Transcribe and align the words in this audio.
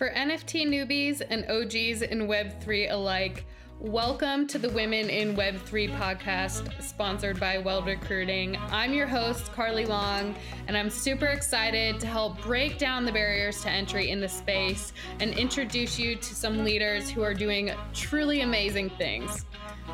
For 0.00 0.08
NFT 0.08 0.66
newbies 0.66 1.20
and 1.28 1.44
OGs 1.50 2.00
in 2.00 2.20
Web3 2.20 2.90
alike, 2.90 3.44
welcome 3.78 4.46
to 4.46 4.58
the 4.58 4.70
Women 4.70 5.10
in 5.10 5.36
Web3 5.36 5.94
podcast, 5.98 6.82
sponsored 6.82 7.38
by 7.38 7.58
Weld 7.58 7.84
Recruiting. 7.84 8.56
I'm 8.70 8.94
your 8.94 9.06
host, 9.06 9.52
Carly 9.52 9.84
Long, 9.84 10.34
and 10.68 10.74
I'm 10.74 10.88
super 10.88 11.26
excited 11.26 12.00
to 12.00 12.06
help 12.06 12.40
break 12.40 12.78
down 12.78 13.04
the 13.04 13.12
barriers 13.12 13.60
to 13.60 13.68
entry 13.68 14.08
in 14.08 14.22
the 14.22 14.28
space 14.30 14.94
and 15.20 15.34
introduce 15.34 15.98
you 15.98 16.16
to 16.16 16.34
some 16.34 16.64
leaders 16.64 17.10
who 17.10 17.20
are 17.20 17.34
doing 17.34 17.70
truly 17.92 18.40
amazing 18.40 18.88
things. 18.88 19.44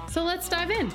So 0.09 0.23
let's 0.23 0.48
dive 0.48 0.70
in. 0.70 0.93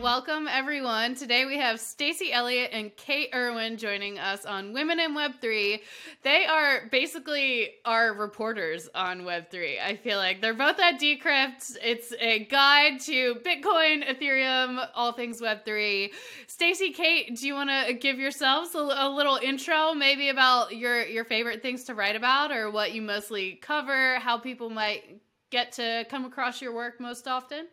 Welcome, 0.00 0.48
everyone. 0.48 1.14
Today 1.14 1.44
we 1.44 1.56
have 1.58 1.78
Stacy 1.78 2.32
Elliott 2.32 2.70
and 2.72 2.94
Kate 2.96 3.30
Irwin 3.32 3.76
joining 3.76 4.18
us 4.18 4.44
on 4.44 4.72
Women 4.72 4.98
in 4.98 5.14
Web3. 5.14 5.80
They 6.22 6.46
are 6.46 6.88
basically 6.90 7.70
our 7.84 8.12
reporters 8.12 8.88
on 8.92 9.20
Web3. 9.20 9.80
I 9.80 9.94
feel 9.94 10.18
like 10.18 10.40
they're 10.40 10.52
both 10.52 10.80
at 10.80 11.00
Decrypt. 11.00 11.76
It's 11.80 12.12
a 12.18 12.40
guide 12.46 13.00
to 13.02 13.36
Bitcoin, 13.36 14.04
Ethereum, 14.04 14.84
all 14.96 15.12
things 15.12 15.40
Web3. 15.40 16.10
Stacy, 16.48 16.90
Kate, 16.90 17.36
do 17.36 17.46
you 17.46 17.54
want 17.54 17.70
to 17.70 17.94
give 17.94 18.18
yourselves 18.18 18.74
a, 18.74 18.80
a 18.80 19.08
little 19.08 19.36
intro, 19.36 19.94
maybe 19.94 20.28
about 20.28 20.76
your 20.76 21.04
your 21.06 21.24
favorite 21.24 21.62
things 21.62 21.84
to 21.84 21.94
write 21.94 22.16
about, 22.16 22.50
or 22.50 22.68
what 22.68 22.92
you 22.94 23.00
mostly 23.00 23.60
cover, 23.62 24.18
how 24.18 24.38
people 24.38 24.70
might 24.70 25.20
get 25.50 25.70
to 25.72 26.04
come 26.10 26.24
across 26.24 26.60
your 26.60 26.74
work 26.74 27.00
most 27.00 27.28
often? 27.28 27.68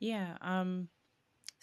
Yeah. 0.00 0.36
Um 0.40 0.88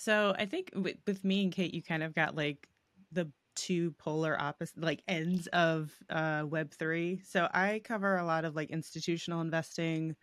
so 0.03 0.35
I 0.37 0.45
think 0.45 0.71
with, 0.75 0.97
with 1.07 1.23
me 1.23 1.43
and 1.43 1.51
Kate, 1.51 1.73
you 1.73 1.81
kind 1.81 2.03
of 2.03 2.13
got 2.13 2.35
like 2.35 2.67
the 3.11 3.31
two 3.55 3.91
polar 3.93 4.39
opposite 4.41 4.81
like 4.81 5.03
ends 5.07 5.45
of 5.53 5.93
uh 6.09 6.41
web3 6.41 7.23
so 7.23 7.47
i 7.53 7.79
cover 7.83 8.17
a 8.17 8.25
lot 8.25 8.45
of 8.45 8.55
like 8.55 8.71
institutional 8.71 9.41
investing 9.41 10.15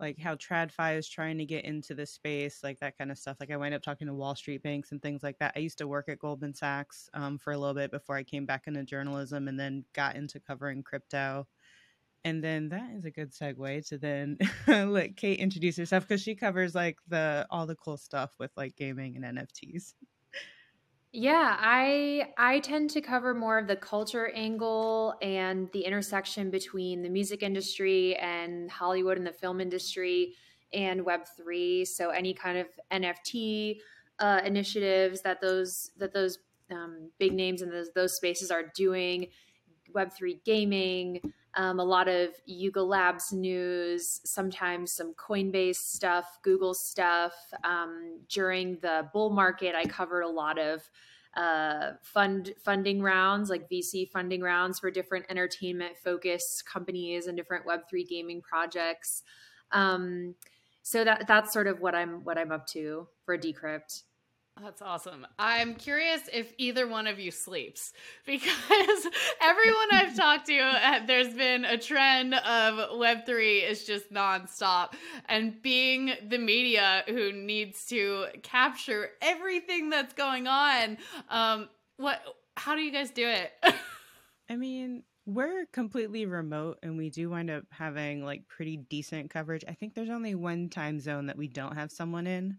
like 0.00 0.18
how 0.18 0.34
tradfi 0.36 0.96
is 0.98 1.08
trying 1.08 1.38
to 1.38 1.44
get 1.44 1.64
into 1.64 1.94
the 1.94 2.06
space 2.06 2.62
like 2.64 2.78
that 2.80 2.98
kind 2.98 3.10
of 3.10 3.18
stuff. 3.18 3.36
Like 3.40 3.50
i 3.50 3.56
wind 3.56 3.74
up 3.74 3.82
talking 3.82 4.06
to 4.06 4.14
wall 4.14 4.34
street 4.34 4.62
banks 4.62 4.92
and 4.92 5.00
things 5.00 5.22
like 5.22 5.38
that. 5.38 5.52
I 5.56 5.60
used 5.60 5.78
to 5.78 5.86
work 5.88 6.08
at 6.08 6.18
goldman 6.18 6.54
sachs 6.54 7.08
um, 7.14 7.38
for 7.38 7.52
a 7.52 7.58
little 7.58 7.74
bit 7.74 7.90
before 7.90 8.16
i 8.16 8.22
came 8.22 8.46
back 8.46 8.66
into 8.66 8.82
journalism 8.84 9.48
and 9.48 9.58
then 9.58 9.84
got 9.94 10.16
into 10.16 10.40
covering 10.40 10.82
crypto 10.82 11.46
and 12.24 12.42
then 12.42 12.70
that 12.70 12.90
is 12.96 13.04
a 13.04 13.10
good 13.10 13.32
segue 13.32 13.86
to 13.88 13.98
then 13.98 14.38
let 14.66 15.16
Kate 15.16 15.38
introduce 15.38 15.76
herself 15.76 16.08
because 16.08 16.22
she 16.22 16.34
covers 16.34 16.74
like 16.74 16.98
the 17.08 17.46
all 17.50 17.66
the 17.66 17.76
cool 17.76 17.96
stuff 17.96 18.32
with 18.38 18.50
like 18.56 18.76
gaming 18.76 19.16
and 19.16 19.38
NFTs. 19.38 19.94
Yeah, 21.12 21.56
I 21.60 22.32
I 22.36 22.58
tend 22.58 22.90
to 22.90 23.00
cover 23.00 23.34
more 23.34 23.58
of 23.58 23.68
the 23.68 23.76
culture 23.76 24.32
angle 24.34 25.14
and 25.22 25.70
the 25.72 25.82
intersection 25.82 26.50
between 26.50 27.02
the 27.02 27.08
music 27.08 27.42
industry 27.42 28.16
and 28.16 28.68
Hollywood 28.68 29.16
and 29.16 29.26
the 29.26 29.32
film 29.32 29.60
industry 29.60 30.34
and 30.72 31.04
Web 31.04 31.20
three. 31.36 31.84
So 31.84 32.10
any 32.10 32.34
kind 32.34 32.58
of 32.58 32.66
NFT 32.90 33.78
uh, 34.18 34.40
initiatives 34.44 35.20
that 35.22 35.40
those 35.40 35.92
that 35.98 36.12
those 36.12 36.38
um, 36.72 37.10
big 37.18 37.32
names 37.32 37.62
in 37.62 37.70
those 37.70 37.90
those 37.94 38.16
spaces 38.16 38.50
are 38.50 38.72
doing, 38.74 39.28
Web 39.92 40.12
three 40.12 40.40
gaming, 40.44 41.20
um, 41.56 41.78
a 41.78 41.84
lot 41.84 42.08
of 42.08 42.30
Yuga 42.46 42.82
Labs 42.82 43.32
news, 43.32 44.20
sometimes 44.24 44.92
some 44.92 45.14
Coinbase 45.14 45.76
stuff, 45.76 46.38
Google 46.42 46.74
stuff. 46.74 47.34
Um, 47.62 48.20
during 48.28 48.78
the 48.80 49.08
bull 49.12 49.30
market, 49.30 49.74
I 49.74 49.84
covered 49.84 50.22
a 50.22 50.28
lot 50.28 50.58
of 50.58 50.88
uh, 51.36 51.92
fund 52.02 52.54
funding 52.62 53.02
rounds, 53.02 53.50
like 53.50 53.68
VC 53.70 54.10
funding 54.10 54.40
rounds 54.40 54.78
for 54.78 54.90
different 54.90 55.26
entertainment 55.28 55.96
focused 56.02 56.64
companies 56.66 57.26
and 57.26 57.36
different 57.36 57.66
Web 57.66 57.80
three 57.88 58.04
gaming 58.04 58.40
projects. 58.40 59.22
Um, 59.72 60.34
so 60.82 61.04
that 61.04 61.26
that's 61.26 61.52
sort 61.52 61.66
of 61.66 61.80
what 61.80 61.94
I'm 61.94 62.24
what 62.24 62.38
I'm 62.38 62.52
up 62.52 62.66
to 62.68 63.08
for 63.24 63.38
Decrypt. 63.38 64.02
That's 64.62 64.80
awesome. 64.82 65.26
I'm 65.36 65.74
curious 65.74 66.22
if 66.32 66.52
either 66.58 66.86
one 66.86 67.08
of 67.08 67.18
you 67.18 67.32
sleeps 67.32 67.92
because 68.26 69.06
everyone 69.40 69.88
I've 69.90 70.16
talked 70.16 70.46
to, 70.46 70.58
uh, 70.58 71.00
there's 71.06 71.34
been 71.34 71.64
a 71.64 71.76
trend 71.76 72.34
of 72.34 72.90
Web3 72.90 73.68
is 73.68 73.84
just 73.84 74.12
nonstop. 74.12 74.94
And 75.28 75.60
being 75.60 76.12
the 76.28 76.38
media 76.38 77.02
who 77.08 77.32
needs 77.32 77.86
to 77.86 78.26
capture 78.42 79.10
everything 79.20 79.90
that's 79.90 80.14
going 80.14 80.46
on, 80.46 80.98
um, 81.30 81.68
what, 81.96 82.20
how 82.56 82.76
do 82.76 82.82
you 82.82 82.92
guys 82.92 83.10
do 83.10 83.26
it? 83.26 83.52
I 84.48 84.56
mean, 84.56 85.02
we're 85.26 85.66
completely 85.72 86.26
remote 86.26 86.78
and 86.82 86.96
we 86.96 87.10
do 87.10 87.30
wind 87.30 87.50
up 87.50 87.64
having 87.70 88.24
like 88.24 88.46
pretty 88.46 88.76
decent 88.76 89.30
coverage. 89.30 89.64
I 89.66 89.72
think 89.72 89.94
there's 89.94 90.10
only 90.10 90.36
one 90.36 90.68
time 90.68 91.00
zone 91.00 91.26
that 91.26 91.38
we 91.38 91.48
don't 91.48 91.74
have 91.74 91.90
someone 91.90 92.28
in. 92.28 92.58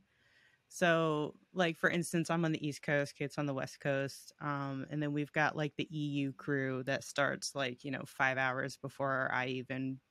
So, 0.75 1.35
like 1.53 1.77
for 1.77 1.89
instance, 1.89 2.29
I'm 2.29 2.43
on 2.43 2.51
the 2.51 2.67
East 2.67 2.81
Coast, 2.81 3.15
Kate's 3.15 3.37
on 3.37 3.45
the 3.45 3.53
West 3.53 3.79
Coast, 3.79 4.33
um, 4.41 4.85
and 4.89 5.01
then 5.01 5.13
we've 5.13 5.31
got 5.31 5.55
like 5.55 5.73
the 5.77 5.87
EU 5.89 6.33
crew 6.33 6.83
that 6.83 7.05
starts 7.05 7.55
like 7.55 7.85
you 7.85 7.91
know 7.91 8.03
five 8.05 8.37
hours 8.37 8.75
before 8.75 9.29
I 9.31 9.47
even 9.47 10.01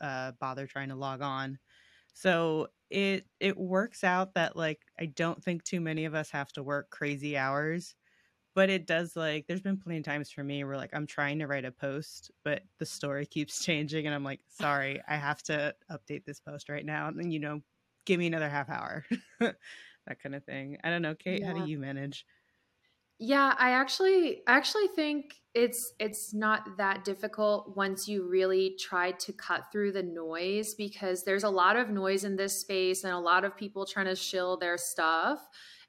uh, 0.00 0.32
bother 0.40 0.66
trying 0.66 0.90
to 0.90 0.94
log 0.96 1.22
on. 1.22 1.58
So 2.14 2.68
it 2.90 3.28
it 3.40 3.56
works 3.58 4.04
out 4.04 4.34
that 4.34 4.56
like 4.56 4.86
I 4.98 5.06
don't 5.06 5.42
think 5.42 5.64
too 5.64 5.80
many 5.80 6.04
of 6.06 6.14
us 6.14 6.30
have 6.30 6.52
to 6.54 6.62
work 6.62 6.90
crazy 6.90 7.36
hours, 7.36 7.96
but 8.54 8.70
it 8.70 8.86
does 8.86 9.16
like 9.16 9.46
there's 9.48 9.62
been 9.62 9.78
plenty 9.78 9.98
of 9.98 10.04
times 10.04 10.30
for 10.30 10.44
me 10.44 10.64
where 10.64 10.76
like 10.76 10.90
I'm 10.94 11.06
trying 11.06 11.38
to 11.40 11.46
write 11.48 11.64
a 11.66 11.72
post, 11.72 12.30
but 12.44 12.64
the 12.78 12.86
story 12.86 13.26
keeps 13.28 13.64
changing, 13.64 14.06
and 14.06 14.14
I'm 14.14 14.24
like, 14.24 14.42
sorry, 14.48 15.02
I 15.08 15.16
have 15.16 15.42
to 15.44 15.74
update 15.90 16.24
this 16.26 16.40
post 16.40 16.68
right 16.68 16.86
now, 16.86 17.08
and 17.08 17.18
then 17.18 17.30
you 17.32 17.40
know 17.40 17.62
give 18.08 18.18
me 18.18 18.26
another 18.26 18.48
half 18.48 18.70
hour 18.70 19.04
that 19.40 20.22
kind 20.22 20.34
of 20.34 20.42
thing. 20.44 20.78
I 20.82 20.90
don't 20.90 21.02
know 21.02 21.14
kate 21.14 21.40
yeah. 21.42 21.52
how 21.52 21.64
do 21.64 21.70
you 21.70 21.78
manage? 21.78 22.24
Yeah 23.20 23.54
i 23.58 23.72
actually 23.72 24.42
I 24.46 24.56
actually 24.56 24.86
think 24.88 25.34
it's 25.52 25.92
it's 25.98 26.32
not 26.32 26.76
that 26.76 27.04
difficult 27.04 27.76
once 27.76 28.08
you 28.08 28.28
really 28.28 28.76
try 28.78 29.10
to 29.12 29.32
cut 29.32 29.72
through 29.72 29.92
the 29.92 30.02
noise 30.02 30.74
because 30.74 31.24
there's 31.24 31.42
a 31.42 31.50
lot 31.50 31.76
of 31.76 31.90
noise 31.90 32.24
in 32.24 32.36
this 32.36 32.60
space 32.60 33.04
and 33.04 33.12
a 33.12 33.18
lot 33.18 33.44
of 33.44 33.56
people 33.56 33.84
trying 33.84 34.06
to 34.06 34.16
shill 34.16 34.56
their 34.56 34.78
stuff. 34.78 35.40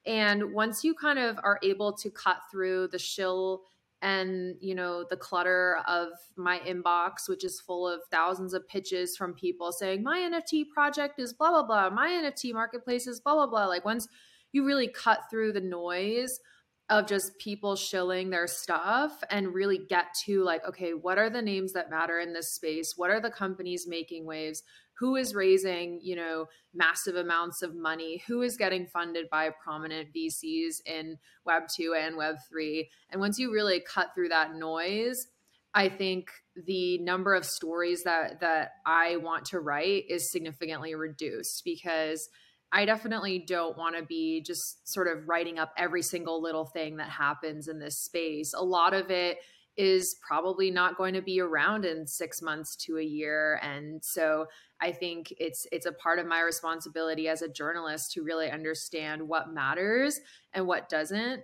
And 0.06 0.52
once 0.52 0.82
you 0.82 0.94
kind 0.94 1.18
of 1.18 1.38
are 1.44 1.58
able 1.62 1.92
to 1.98 2.10
cut 2.10 2.38
through 2.50 2.88
the 2.88 2.98
shill 2.98 3.62
and 4.02 4.56
you 4.60 4.74
know 4.74 5.04
the 5.08 5.16
clutter 5.16 5.78
of 5.86 6.08
my 6.36 6.58
inbox 6.60 7.28
which 7.28 7.44
is 7.44 7.60
full 7.60 7.86
of 7.86 8.00
thousands 8.10 8.54
of 8.54 8.66
pitches 8.66 9.16
from 9.16 9.34
people 9.34 9.72
saying 9.72 10.02
my 10.02 10.18
nft 10.18 10.68
project 10.70 11.18
is 11.18 11.32
blah 11.32 11.50
blah 11.50 11.62
blah. 11.62 11.90
My 11.90 12.08
nft 12.08 12.52
marketplace 12.54 13.06
is 13.06 13.20
blah 13.20 13.34
blah 13.34 13.46
blah. 13.46 13.66
Like 13.66 13.84
once 13.84 14.08
you 14.52 14.64
really 14.64 14.88
cut 14.88 15.20
through 15.30 15.52
the 15.52 15.60
noise 15.60 16.40
of 16.88 17.06
just 17.06 17.38
people 17.38 17.76
shilling 17.76 18.30
their 18.30 18.48
stuff 18.48 19.22
and 19.30 19.54
really 19.54 19.78
get 19.78 20.06
to 20.24 20.42
like 20.42 20.66
okay 20.66 20.92
what 20.92 21.18
are 21.18 21.30
the 21.30 21.42
names 21.42 21.72
that 21.74 21.90
matter 21.90 22.18
in 22.18 22.32
this 22.32 22.52
space? 22.52 22.94
What 22.96 23.10
are 23.10 23.20
the 23.20 23.30
companies 23.30 23.86
making 23.86 24.24
waves 24.24 24.62
who 25.00 25.16
is 25.16 25.34
raising 25.34 25.98
you 26.02 26.14
know 26.14 26.46
massive 26.72 27.16
amounts 27.16 27.62
of 27.62 27.74
money 27.74 28.22
who 28.28 28.42
is 28.42 28.56
getting 28.56 28.86
funded 28.86 29.28
by 29.30 29.50
prominent 29.62 30.08
vcs 30.14 30.80
in 30.86 31.18
web 31.44 31.64
2 31.74 31.94
and 31.98 32.16
web 32.16 32.36
3 32.48 32.88
and 33.10 33.20
once 33.20 33.38
you 33.38 33.52
really 33.52 33.80
cut 33.80 34.14
through 34.14 34.28
that 34.28 34.54
noise 34.54 35.26
i 35.74 35.88
think 35.88 36.30
the 36.66 36.98
number 36.98 37.34
of 37.34 37.44
stories 37.44 38.04
that 38.04 38.40
that 38.40 38.72
i 38.86 39.16
want 39.16 39.44
to 39.44 39.58
write 39.58 40.04
is 40.08 40.30
significantly 40.30 40.94
reduced 40.94 41.62
because 41.64 42.28
I 42.72 42.84
definitely 42.84 43.40
don't 43.40 43.76
want 43.76 43.96
to 43.96 44.04
be 44.04 44.42
just 44.42 44.86
sort 44.88 45.08
of 45.08 45.28
writing 45.28 45.58
up 45.58 45.72
every 45.76 46.02
single 46.02 46.40
little 46.40 46.66
thing 46.66 46.98
that 46.98 47.08
happens 47.08 47.66
in 47.66 47.80
this 47.80 47.98
space. 47.98 48.54
A 48.54 48.62
lot 48.62 48.94
of 48.94 49.10
it 49.10 49.38
is 49.76 50.16
probably 50.26 50.70
not 50.70 50.96
going 50.96 51.14
to 51.14 51.22
be 51.22 51.40
around 51.40 51.84
in 51.84 52.06
6 52.06 52.42
months 52.42 52.76
to 52.76 52.98
a 52.98 53.02
year 53.02 53.58
and 53.62 54.04
so 54.04 54.46
I 54.80 54.92
think 54.92 55.32
it's 55.38 55.66
it's 55.70 55.86
a 55.86 55.92
part 55.92 56.18
of 56.18 56.26
my 56.26 56.40
responsibility 56.40 57.28
as 57.28 57.42
a 57.42 57.48
journalist 57.48 58.12
to 58.12 58.22
really 58.22 58.50
understand 58.50 59.26
what 59.28 59.52
matters 59.52 60.20
and 60.52 60.66
what 60.66 60.88
doesn't 60.88 61.42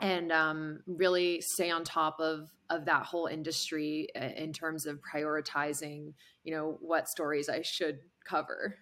and 0.00 0.32
um, 0.32 0.80
really 0.86 1.40
stay 1.40 1.70
on 1.70 1.84
top 1.84 2.18
of 2.20 2.50
of 2.70 2.86
that 2.86 3.04
whole 3.04 3.26
industry 3.26 4.08
uh, 4.20 4.24
in 4.36 4.52
terms 4.52 4.86
of 4.86 5.00
prioritizing 5.00 6.14
you 6.42 6.54
know 6.54 6.78
what 6.80 7.08
stories 7.08 7.48
I 7.48 7.62
should 7.62 8.00
cover. 8.24 8.76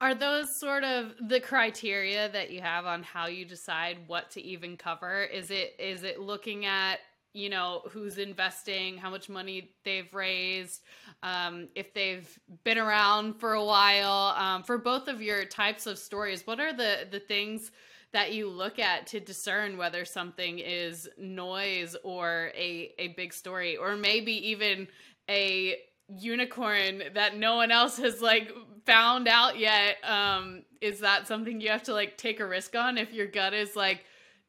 Are 0.00 0.14
those 0.14 0.58
sort 0.58 0.82
of 0.82 1.12
the 1.28 1.40
criteria 1.40 2.30
that 2.30 2.50
you 2.50 2.62
have 2.62 2.86
on 2.86 3.02
how 3.02 3.26
you 3.26 3.44
decide 3.44 3.98
what 4.06 4.30
to 4.30 4.42
even 4.42 4.78
cover? 4.78 5.24
Is 5.24 5.50
it 5.50 5.74
is 5.78 6.04
it 6.04 6.20
looking 6.20 6.64
at 6.64 7.00
you 7.34 7.50
know 7.50 7.82
who's 7.90 8.16
investing 8.16 8.96
how 8.96 9.10
much 9.10 9.28
money 9.28 9.70
they've 9.84 10.12
raised 10.14 10.82
um, 11.22 11.68
if 11.74 11.92
they've 11.92 12.38
been 12.62 12.78
around 12.78 13.34
for 13.34 13.54
a 13.54 13.64
while. 13.64 14.34
Um, 14.38 14.62
for 14.62 14.78
both 14.78 15.08
of 15.08 15.20
your 15.20 15.44
types 15.44 15.86
of 15.86 15.98
stories 15.98 16.46
what 16.46 16.60
are 16.60 16.72
the 16.72 17.06
the 17.10 17.20
things 17.20 17.72
that 18.12 18.32
you 18.32 18.48
look 18.48 18.78
at 18.78 19.08
to 19.08 19.18
discern 19.18 19.76
whether 19.76 20.04
something 20.04 20.60
is 20.60 21.08
noise 21.18 21.96
or 22.04 22.52
a 22.54 22.94
a 22.98 23.08
big 23.08 23.34
story 23.34 23.76
or 23.76 23.96
maybe 23.96 24.32
even 24.50 24.86
a 25.28 25.76
unicorn 26.08 27.02
that 27.14 27.36
no 27.36 27.56
one 27.56 27.72
else 27.72 27.96
has 27.98 28.22
like 28.22 28.52
found 28.86 29.26
out 29.26 29.58
yet? 29.58 29.96
Um 30.04 30.62
is 30.80 31.00
that 31.00 31.26
something 31.26 31.60
you 31.60 31.70
have 31.70 31.82
to 31.82 31.92
like 31.92 32.16
take 32.16 32.38
a 32.38 32.46
risk 32.46 32.76
on 32.76 32.96
if 32.96 33.12
your 33.12 33.26
gut 33.26 33.54
is 33.54 33.74
like 33.74 34.04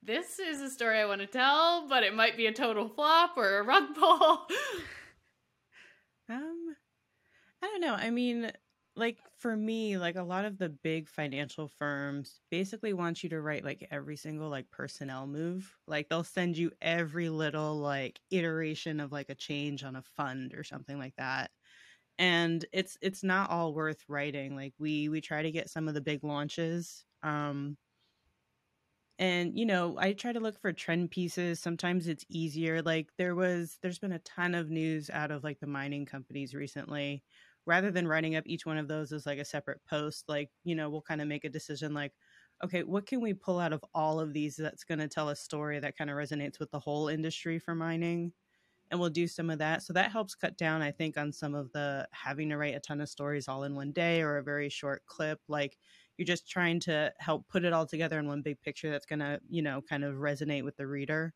this 0.06 0.40
is 0.40 0.62
a 0.62 0.70
story 0.70 1.00
i 1.00 1.06
want 1.06 1.22
to 1.22 1.28
tell 1.28 1.88
but 1.88 2.04
it 2.04 2.14
might 2.14 2.38
be 2.38 2.46
a 2.46 2.54
total 2.54 2.88
flop 2.88 3.38
or 3.38 3.60
a 3.60 3.64
rug 3.64 3.96
pull. 3.96 4.48
Um 6.28 6.76
i 7.62 7.68
don't 7.68 7.82
know. 7.82 7.94
I 7.94 8.10
mean 8.10 8.52
like 8.96 9.18
for 9.38 9.56
me 9.56 9.98
like 9.98 10.16
a 10.16 10.24
lot 10.24 10.46
of 10.46 10.58
the 10.58 10.70
big 10.70 11.10
financial 11.10 11.68
firms 11.68 12.40
basically 12.50 12.94
want 12.94 13.24
you 13.24 13.30
to 13.30 13.42
write 13.42 13.66
like 13.66 13.88
every 13.92 14.16
single 14.16 14.50
like 14.50 14.70
personnel 14.72 15.28
move. 15.28 15.72
Like 15.88 16.10
they'll 16.10 16.24
send 16.24 16.58
you 16.58 16.72
every 16.82 17.30
little 17.30 17.78
like 17.78 18.20
iteration 18.32 19.00
of 19.00 19.12
like 19.12 19.30
a 19.30 19.36
change 19.36 19.84
on 19.84 19.96
a 19.96 20.02
fund 20.02 20.54
or 20.56 20.64
something 20.64 20.98
like 20.98 21.16
that. 21.18 21.52
And 22.18 22.66
it's 22.72 22.98
it's 23.02 23.24
not 23.24 23.50
all 23.50 23.74
worth 23.74 24.04
writing. 24.08 24.56
Like 24.56 24.74
we 24.80 25.10
we 25.10 25.22
try 25.22 25.42
to 25.42 25.52
get 25.52 25.70
some 25.70 25.88
of 25.88 25.94
the 25.94 26.02
big 26.02 26.24
launches 26.24 27.06
um 27.24 27.78
and 29.18 29.58
you 29.58 29.66
know 29.66 29.98
i 30.00 30.12
try 30.14 30.32
to 30.34 30.40
look 30.40 30.60
for 30.60 30.74
trend 30.74 31.12
pieces. 31.12 31.60
Sometimes 31.60 32.08
it's 32.08 32.26
easier 32.30 32.82
like 32.82 33.12
there 33.18 33.36
was 33.36 33.80
there's 33.82 34.00
been 34.00 34.12
a 34.12 34.20
ton 34.20 34.56
of 34.56 34.70
news 34.70 35.10
out 35.10 35.32
of 35.32 35.44
like 35.44 35.60
the 35.60 35.68
mining 35.68 36.06
companies 36.06 36.54
recently. 36.54 37.24
Rather 37.68 37.90
than 37.92 38.08
writing 38.08 38.36
up 38.36 38.44
each 38.46 38.66
one 38.66 38.78
of 38.78 38.88
those 38.88 39.12
as 39.12 39.26
like 39.26 39.40
a 39.40 39.46
separate 39.46 39.82
post 39.90 40.26
like 40.30 40.52
you 40.64 40.76
know 40.76 40.90
we'll 40.90 41.02
kind 41.02 41.22
of 41.22 41.28
make 41.28 41.44
a 41.46 41.50
decision 41.50 41.94
like 41.94 42.14
okay 42.64 42.84
what 42.84 43.06
can 43.08 43.22
we 43.22 43.34
pull 43.34 43.60
out 43.60 43.74
of 43.74 43.84
all 43.94 44.20
of 44.20 44.34
these 44.34 44.56
that's 44.56 44.84
going 44.84 45.00
to 45.00 45.08
tell 45.08 45.30
a 45.30 45.36
story 45.36 45.80
that 45.80 45.98
kind 45.98 46.10
of 46.10 46.16
resonates 46.18 46.60
with 46.60 46.70
the 46.72 46.80
whole 46.80 47.08
industry 47.08 47.60
for 47.60 47.74
mining? 47.76 48.34
And 48.92 49.00
we'll 49.00 49.10
do 49.10 49.28
some 49.28 49.50
of 49.50 49.60
that. 49.60 49.84
So 49.84 49.94
that 49.94 50.12
helps 50.12 50.36
cut 50.36 50.58
down 50.58 50.82
i 50.82 50.92
think 50.92 51.18
on 51.18 51.32
some 51.32 51.56
of 51.56 51.72
the 51.74 52.08
having 52.12 52.50
to 52.50 52.58
write 52.58 52.76
a 52.76 52.80
ton 52.80 53.02
of 53.02 53.10
stories 53.10 53.48
all 53.48 53.64
in 53.64 53.76
one 53.76 53.92
day 53.92 54.22
or 54.22 54.38
a 54.38 54.44
very 54.44 54.70
short 54.70 55.06
clip 55.06 55.40
like 55.48 55.78
you're 56.18 56.26
just 56.26 56.50
trying 56.50 56.80
to 56.80 57.12
help 57.20 57.48
put 57.48 57.66
it 57.66 57.74
all 57.74 57.86
together 57.86 58.20
in 58.20 58.28
one 58.28 58.42
big 58.42 58.62
picture 58.62 58.90
that's 58.92 59.06
going 59.06 59.20
to 59.20 59.40
you 59.50 59.62
know 59.62 59.82
kind 59.90 60.04
of 60.04 60.16
resonate 60.16 60.64
with 60.64 60.76
the 60.78 60.88
reader 60.88 61.34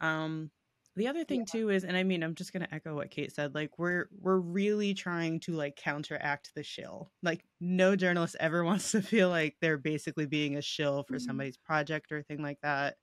um 0.00 0.50
the 0.98 1.06
other 1.06 1.22
thing 1.22 1.40
yeah. 1.40 1.52
too 1.52 1.70
is, 1.70 1.84
and 1.84 1.96
I 1.96 2.02
mean, 2.02 2.24
I'm 2.24 2.34
just 2.34 2.52
gonna 2.52 2.66
echo 2.72 2.94
what 2.96 3.12
Kate 3.12 3.32
said. 3.32 3.54
Like, 3.54 3.78
we're 3.78 4.06
we're 4.20 4.40
really 4.40 4.94
trying 4.94 5.38
to 5.40 5.52
like 5.52 5.76
counteract 5.76 6.50
the 6.56 6.64
shill. 6.64 7.12
Like, 7.22 7.44
no 7.60 7.94
journalist 7.94 8.34
ever 8.40 8.64
wants 8.64 8.90
to 8.90 9.00
feel 9.00 9.28
like 9.28 9.56
they're 9.60 9.78
basically 9.78 10.26
being 10.26 10.56
a 10.56 10.62
shill 10.62 11.04
for 11.04 11.14
mm-hmm. 11.14 11.24
somebody's 11.24 11.56
project 11.56 12.10
or 12.10 12.22
thing 12.24 12.42
like 12.42 12.58
that. 12.62 12.96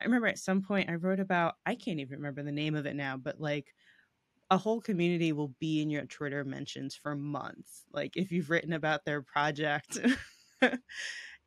I 0.00 0.04
remember 0.04 0.28
at 0.28 0.38
some 0.38 0.62
point 0.62 0.88
I 0.88 0.94
wrote 0.94 1.20
about 1.20 1.54
I 1.66 1.74
can't 1.74 1.98
even 1.98 2.18
remember 2.18 2.44
the 2.44 2.52
name 2.52 2.76
of 2.76 2.86
it 2.86 2.94
now, 2.94 3.16
but 3.16 3.40
like 3.40 3.74
a 4.50 4.56
whole 4.56 4.80
community 4.80 5.32
will 5.32 5.54
be 5.58 5.82
in 5.82 5.90
your 5.90 6.06
Twitter 6.06 6.44
mentions 6.44 6.94
for 6.94 7.16
months. 7.16 7.82
Like 7.92 8.16
if 8.16 8.30
you've 8.30 8.50
written 8.50 8.72
about 8.72 9.04
their 9.04 9.22
project. 9.22 9.98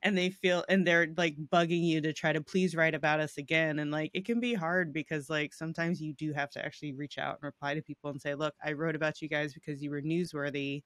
and 0.04 0.18
they 0.18 0.30
feel 0.30 0.64
and 0.70 0.86
they're 0.86 1.08
like 1.18 1.36
bugging 1.52 1.84
you 1.84 2.02
to 2.02 2.14
try 2.14 2.32
to 2.32 2.42
please 2.42 2.76
write 2.76 2.94
about 2.94 3.20
us 3.20 3.38
again 3.38 3.80
and 3.80 3.92
like 3.92 4.12
it 4.14 4.26
can 4.26 4.40
be 4.40 4.54
hard 4.54 4.94
because 4.94 5.30
like 5.30 5.54
sometimes 5.54 6.02
you 6.02 6.14
do 6.14 6.34
have 6.34 6.50
to 6.50 6.64
actually 6.64 6.94
reach 6.94 7.18
out 7.18 7.38
and 7.42 7.44
reply 7.44 7.74
to 7.74 7.82
people 7.82 8.10
and 8.10 8.22
say 8.22 8.36
look 8.36 8.54
i 8.64 8.72
wrote 8.72 8.96
about 8.96 9.22
you 9.22 9.28
guys 9.28 9.54
because 9.54 9.82
you 9.82 9.90
were 9.90 10.02
newsworthy 10.02 10.84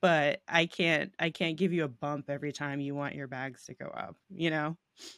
but 0.00 0.40
i 0.48 0.64
can't 0.66 1.12
i 1.18 1.28
can't 1.28 1.58
give 1.58 1.72
you 1.72 1.84
a 1.84 1.88
bump 1.88 2.28
every 2.28 2.52
time 2.52 2.80
you 2.80 2.94
want 2.94 3.14
your 3.14 3.28
bags 3.28 3.64
to 3.64 3.74
go 3.74 3.86
up 3.86 4.16
you 4.30 4.50
know 4.50 4.76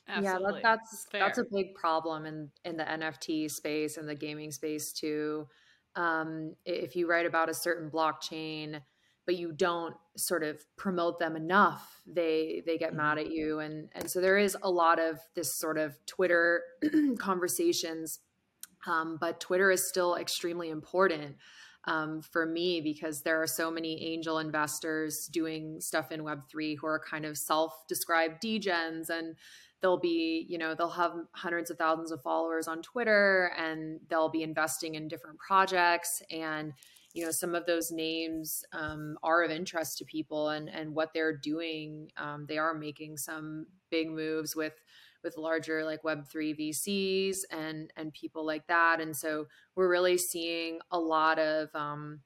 Absolutely. 0.08 0.46
yeah 0.46 0.52
that, 0.52 0.62
that's 0.62 1.06
Fair. 1.10 1.20
that's 1.20 1.38
a 1.38 1.44
big 1.52 1.74
problem 1.74 2.26
in 2.26 2.50
in 2.64 2.76
the 2.76 2.84
nft 2.84 3.50
space 3.50 3.96
and 3.96 4.08
the 4.08 4.14
gaming 4.14 4.50
space 4.50 4.92
too 4.92 5.46
um 5.96 6.54
if 6.64 6.96
you 6.96 7.08
write 7.08 7.26
about 7.26 7.48
a 7.48 7.54
certain 7.54 7.88
blockchain 7.88 8.80
but 9.26 9.36
you 9.36 9.52
don't 9.52 9.94
sort 10.16 10.42
of 10.42 10.62
promote 10.76 11.18
them 11.18 11.36
enough 11.36 12.00
they 12.06 12.62
they 12.66 12.78
get 12.78 12.94
mad 12.94 13.18
mm-hmm. 13.18 13.26
at 13.26 13.32
you 13.32 13.58
and 13.60 13.88
and 13.92 14.10
so 14.10 14.20
there 14.20 14.38
is 14.38 14.56
a 14.62 14.70
lot 14.70 14.98
of 14.98 15.18
this 15.34 15.58
sort 15.58 15.78
of 15.78 15.94
twitter 16.06 16.62
conversations 17.18 18.20
um, 18.86 19.16
but 19.20 19.40
twitter 19.40 19.70
is 19.70 19.88
still 19.88 20.16
extremely 20.16 20.70
important 20.70 21.36
um, 21.86 22.22
for 22.22 22.46
me 22.46 22.80
because 22.80 23.22
there 23.22 23.42
are 23.42 23.46
so 23.46 23.70
many 23.70 24.02
angel 24.02 24.38
investors 24.38 25.28
doing 25.32 25.80
stuff 25.80 26.12
in 26.12 26.22
web3 26.22 26.76
who 26.80 26.86
are 26.86 27.00
kind 27.00 27.24
of 27.24 27.36
self-described 27.36 28.42
degens 28.42 29.10
and 29.10 29.36
they'll 29.82 30.00
be 30.00 30.46
you 30.48 30.56
know 30.56 30.74
they'll 30.74 30.88
have 30.88 31.12
hundreds 31.32 31.70
of 31.70 31.76
thousands 31.76 32.10
of 32.10 32.22
followers 32.22 32.68
on 32.68 32.80
twitter 32.80 33.52
and 33.58 34.00
they'll 34.08 34.30
be 34.30 34.42
investing 34.42 34.94
in 34.94 35.08
different 35.08 35.38
projects 35.38 36.22
and 36.30 36.72
you 37.14 37.24
know 37.24 37.30
some 37.30 37.54
of 37.54 37.64
those 37.66 37.90
names 37.90 38.64
um, 38.72 39.16
are 39.22 39.42
of 39.42 39.50
interest 39.50 39.98
to 39.98 40.04
people 40.04 40.50
and 40.50 40.68
and 40.68 40.94
what 40.94 41.10
they're 41.14 41.36
doing. 41.36 42.10
Um, 42.16 42.46
they 42.48 42.58
are 42.58 42.74
making 42.74 43.16
some 43.16 43.66
big 43.90 44.10
moves 44.10 44.54
with 44.54 44.74
with 45.22 45.38
larger 45.38 45.84
like 45.84 46.02
web3 46.02 46.58
vcs 46.58 47.38
and 47.50 47.90
and 47.96 48.12
people 48.12 48.44
like 48.44 48.66
that. 48.66 49.00
And 49.00 49.16
so 49.16 49.46
we're 49.74 49.88
really 49.88 50.18
seeing 50.18 50.80
a 50.90 50.98
lot 50.98 51.38
of 51.38 51.68
um, 51.74 52.20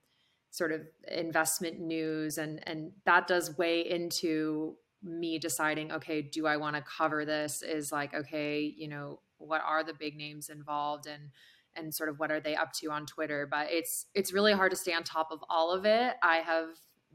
sort 0.51 0.73
of 0.73 0.81
investment 1.07 1.79
news 1.79 2.39
and 2.39 2.67
and 2.67 2.93
that 3.05 3.29
does 3.29 3.57
weigh 3.57 3.89
into 3.89 4.77
me 5.01 5.39
deciding 5.39 5.93
okay 5.93 6.21
do 6.21 6.45
i 6.45 6.57
want 6.57 6.75
to 6.75 6.83
cover 6.83 7.25
this? 7.25 7.63
is 7.63 7.93
like 7.93 8.13
okay 8.15 8.63
you 8.77 8.89
know 8.89 9.21
what 9.39 9.63
are 9.65 9.83
the 9.83 9.95
big 9.95 10.17
names 10.17 10.49
involved? 10.49 11.07
And 11.07 11.31
and 11.79 11.95
sort 11.95 12.09
of 12.09 12.19
what 12.19 12.31
are 12.31 12.41
they 12.41 12.57
up 12.57 12.73
to 12.75 12.91
on 12.91 13.07
Twitter. 13.07 13.47
But 13.51 13.69
it's 13.71 14.07
it's 14.15 14.33
really 14.33 14.53
hard 14.53 14.71
to 14.71 14.77
stay 14.77 14.93
on 14.93 15.05
top 15.05 15.29
of 15.31 15.45
all 15.49 15.73
of 15.73 15.85
it. 15.85 16.15
I 16.23 16.37
have 16.39 16.69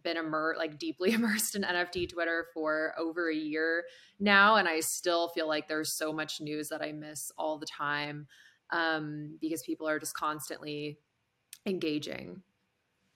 been 0.04 0.18
immersed 0.18 0.58
like 0.58 0.78
deeply 0.78 1.12
immersed 1.14 1.56
in 1.56 1.64
NFT 1.64 2.10
Twitter 2.10 2.48
for 2.54 2.94
over 2.98 3.30
a 3.30 3.36
year 3.36 3.84
now, 4.20 4.56
and 4.56 4.68
I 4.68 4.80
still 4.80 5.30
feel 5.30 5.48
like 5.48 5.68
there's 5.68 5.94
so 5.94 6.14
much 6.14 6.42
news 6.42 6.70
that 6.70 6.82
I 6.82 6.92
miss 6.92 7.32
all 7.38 7.58
the 7.58 7.66
time 7.66 8.28
um, 8.72 9.38
because 9.40 9.64
people 9.64 9.88
are 9.88 10.00
just 10.00 10.16
constantly 10.16 10.98
engaging 11.66 12.42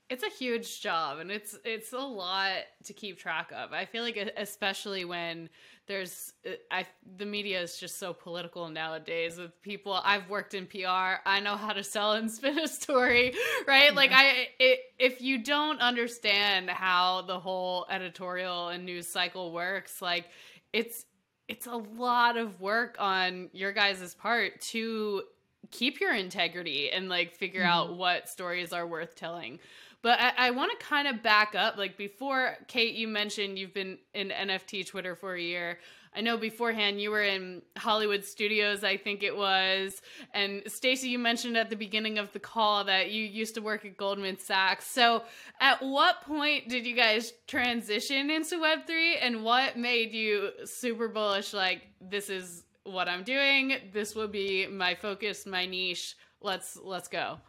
it's 0.10 0.24
a 0.24 0.30
huge 0.30 0.82
job 0.82 1.20
and 1.20 1.30
it's 1.30 1.58
it's 1.66 1.92
a 1.92 1.98
lot 1.98 2.60
to 2.86 2.94
keep 2.94 3.20
track 3.20 3.52
of. 3.54 3.74
I 3.74 3.86
feel 3.86 4.04
like 4.04 4.18
especially 4.38 5.04
when 5.04 5.50
there's 5.88 6.34
uh, 6.46 6.52
i 6.72 6.86
the 7.18 7.26
media 7.26 7.62
is 7.62 7.78
just 7.78 7.98
so 7.98 8.14
political 8.14 8.70
nowadays 8.70 9.38
with 9.38 9.62
people. 9.62 10.00
I've 10.04 10.30
worked 10.30 10.54
in 10.54 10.66
pr 10.66 10.88
i 10.88 11.40
know 11.42 11.56
how 11.56 11.74
to 11.74 11.84
sell 11.84 12.14
and 12.14 12.32
spin 12.32 12.58
a 12.60 12.68
story 12.68 13.34
right? 13.68 13.86
Yeah. 13.86 13.96
like 13.96 14.12
i 14.14 14.48
it, 14.60 14.80
if 14.98 15.22
you 15.22 15.44
don't 15.44 15.82
understand 15.82 16.70
how 16.70 17.24
the 17.24 17.40
whole 17.40 17.86
editorial 17.90 18.70
and 18.70 18.86
news 18.86 19.08
cycle 19.08 19.52
works 19.52 20.02
like 20.02 20.26
it's 20.74 21.06
it's 21.48 21.68
a 21.68 21.76
lot 21.76 22.38
of 22.38 22.60
work 22.60 22.98
on 23.00 23.50
your 23.54 23.72
guys' 23.72 24.14
part 24.14 24.60
to 24.60 25.24
keep 25.72 26.00
your 26.00 26.14
integrity 26.14 26.90
and 26.92 27.10
like 27.10 27.34
figure 27.34 27.62
mm-hmm. 27.62 27.70
out 27.70 27.98
what 27.98 28.30
stories 28.30 28.74
are 28.74 28.86
worth 28.86 29.16
telling 29.16 29.60
but 30.02 30.20
I, 30.20 30.34
I 30.38 30.52
want 30.52 30.78
to 30.78 30.86
kind 30.86 31.08
of 31.08 31.24
back 31.24 31.56
up. 31.56 31.78
Like 31.78 31.98
before, 31.98 32.56
Kate, 32.68 32.96
you 32.96 33.08
mentioned 33.08 33.58
you've 33.58 33.74
been 33.74 33.98
in 34.14 34.30
NFT 34.30 34.88
Twitter 34.88 35.16
for 35.16 35.36
a 35.36 35.42
year. 35.42 35.80
I 36.16 36.22
know 36.22 36.36
beforehand 36.36 37.00
you 37.00 37.12
were 37.12 37.22
in 37.22 37.62
Hollywood 37.78 38.26
Studios, 38.26 38.84
I 38.84 38.98
think 38.98 39.22
it 39.22 39.36
was. 39.36 40.02
And 40.34 40.64
Stacy, 40.66 41.10
you 41.10 41.20
mentioned 41.20 41.56
at 41.58 41.70
the 41.70 41.76
beginning 41.76 42.18
of 42.18 42.32
the 42.32 42.40
call 42.40 42.86
that 42.86 43.12
you 43.12 43.24
used 43.24 43.54
to 43.56 43.62
work 43.62 43.86
at 43.86 43.98
Goldman 43.98 44.40
Sachs. 44.40 44.88
So, 44.88 45.24
at 45.60 45.82
what 45.84 46.22
point 46.22 46.70
did 46.70 46.88
you 46.88 46.96
guys 46.96 47.34
transition 47.46 48.32
into 48.32 48.56
Web3 48.56 49.18
and 49.22 49.44
what 49.44 49.78
made 49.78 50.12
you 50.12 50.52
super 50.66 51.08
bullish 51.08 51.54
like 51.54 51.84
this 52.02 52.30
is 52.32 52.64
what 52.84 53.08
I'm 53.08 53.24
doing, 53.24 53.76
this 53.94 54.16
will 54.16 54.28
be 54.28 54.66
my 54.66 54.96
focus, 54.96 55.46
my 55.46 55.66
niche. 55.66 56.16
Let's 56.42 56.78
let's 56.82 57.08
go. 57.08 57.40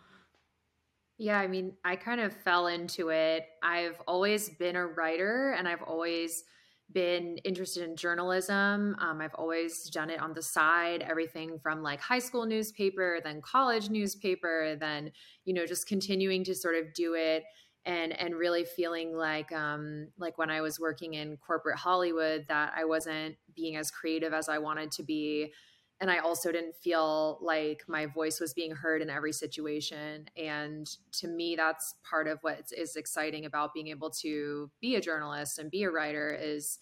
Yeah, 1.18 1.38
I 1.38 1.48
mean, 1.48 1.76
I 1.84 1.96
kind 1.96 2.20
of 2.20 2.32
fell 2.32 2.68
into 2.68 3.08
it. 3.10 3.46
I've 3.62 4.00
always 4.06 4.50
been 4.50 4.76
a 4.76 4.86
writer 4.86 5.50
and 5.52 5.66
I've 5.68 5.82
always 5.82 6.44
been 6.90 7.38
interested 7.38 7.82
in 7.82 7.96
journalism. 7.96 8.94
Um, 8.98 9.20
I've 9.20 9.34
always 9.34 9.90
done 9.90 10.10
it 10.10 10.20
on 10.20 10.32
the 10.32 10.42
side, 10.42 11.02
everything 11.02 11.58
from 11.58 11.82
like 11.82 12.00
high 12.00 12.20
school 12.20 12.46
newspaper, 12.46 13.20
then 13.22 13.42
college 13.42 13.90
newspaper, 13.90 14.76
then, 14.78 15.12
you 15.44 15.52
know, 15.52 15.66
just 15.66 15.86
continuing 15.88 16.44
to 16.44 16.54
sort 16.54 16.76
of 16.76 16.94
do 16.94 17.14
it 17.14 17.44
and 17.84 18.12
and 18.18 18.34
really 18.34 18.64
feeling 18.64 19.16
like 19.16 19.52
um 19.52 20.08
like 20.18 20.36
when 20.36 20.50
I 20.50 20.60
was 20.60 20.80
working 20.80 21.14
in 21.14 21.36
corporate 21.36 21.78
Hollywood 21.78 22.46
that 22.48 22.72
I 22.76 22.84
wasn't 22.84 23.36
being 23.54 23.76
as 23.76 23.90
creative 23.90 24.32
as 24.32 24.48
I 24.48 24.58
wanted 24.58 24.90
to 24.92 25.02
be 25.04 25.52
and 26.00 26.10
I 26.10 26.18
also 26.18 26.52
didn't 26.52 26.76
feel 26.76 27.38
like 27.42 27.82
my 27.88 28.06
voice 28.06 28.38
was 28.38 28.54
being 28.54 28.70
heard 28.70 29.02
in 29.02 29.10
every 29.10 29.32
situation. 29.32 30.26
And 30.36 30.88
to 31.14 31.26
me, 31.26 31.56
that's 31.56 31.96
part 32.08 32.28
of 32.28 32.38
what 32.42 32.70
is 32.76 32.94
exciting 32.94 33.46
about 33.46 33.74
being 33.74 33.88
able 33.88 34.10
to 34.22 34.70
be 34.80 34.94
a 34.94 35.00
journalist 35.00 35.58
and 35.58 35.70
be 35.70 35.82
a 35.82 35.90
writer 35.90 36.36
is 36.40 36.78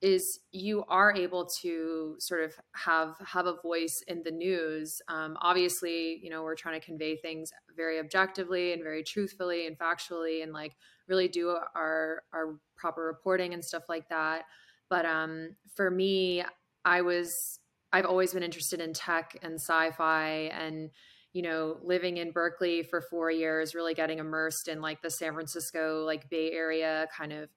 is 0.00 0.38
you 0.52 0.84
are 0.88 1.12
able 1.12 1.44
to 1.44 2.14
sort 2.20 2.44
of 2.44 2.54
have 2.72 3.16
have 3.26 3.46
a 3.46 3.60
voice 3.62 4.00
in 4.06 4.22
the 4.22 4.30
news 4.30 5.02
um, 5.08 5.36
obviously 5.40 6.20
you 6.22 6.30
know 6.30 6.44
we're 6.44 6.54
trying 6.54 6.78
to 6.78 6.86
convey 6.86 7.16
things 7.16 7.50
very 7.76 7.98
objectively 7.98 8.72
and 8.72 8.84
very 8.84 9.02
truthfully 9.02 9.66
and 9.66 9.76
factually 9.76 10.44
and 10.44 10.52
like 10.52 10.76
really 11.08 11.26
do 11.26 11.56
our 11.74 12.22
our 12.32 12.60
proper 12.76 13.02
reporting 13.06 13.54
and 13.54 13.64
stuff 13.64 13.88
like 13.88 14.08
that 14.08 14.44
but 14.88 15.04
um, 15.04 15.56
for 15.74 15.90
me 15.90 16.44
i 16.84 17.00
was 17.00 17.58
i've 17.92 18.06
always 18.06 18.32
been 18.32 18.42
interested 18.42 18.80
in 18.80 18.92
tech 18.92 19.36
and 19.42 19.54
sci-fi 19.54 20.50
and 20.52 20.90
you 21.32 21.42
know 21.42 21.76
living 21.82 22.16
in 22.16 22.30
berkeley 22.32 22.82
for 22.82 23.00
four 23.00 23.30
years 23.30 23.74
really 23.74 23.94
getting 23.94 24.18
immersed 24.18 24.68
in 24.68 24.80
like 24.80 25.00
the 25.02 25.10
san 25.10 25.34
francisco 25.34 26.04
like 26.04 26.28
bay 26.30 26.52
area 26.52 27.06
kind 27.16 27.32
of 27.32 27.48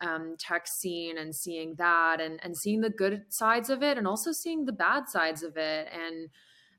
um, 0.00 0.36
tech 0.38 0.66
scene 0.66 1.18
and 1.18 1.34
seeing 1.34 1.74
that 1.78 2.20
and, 2.20 2.38
and 2.42 2.56
seeing 2.56 2.80
the 2.80 2.90
good 2.90 3.24
sides 3.30 3.70
of 3.70 3.82
it 3.82 3.98
and 3.98 4.06
also 4.06 4.32
seeing 4.32 4.64
the 4.64 4.72
bad 4.72 5.08
sides 5.08 5.42
of 5.42 5.56
it. 5.56 5.88
And, 5.92 6.28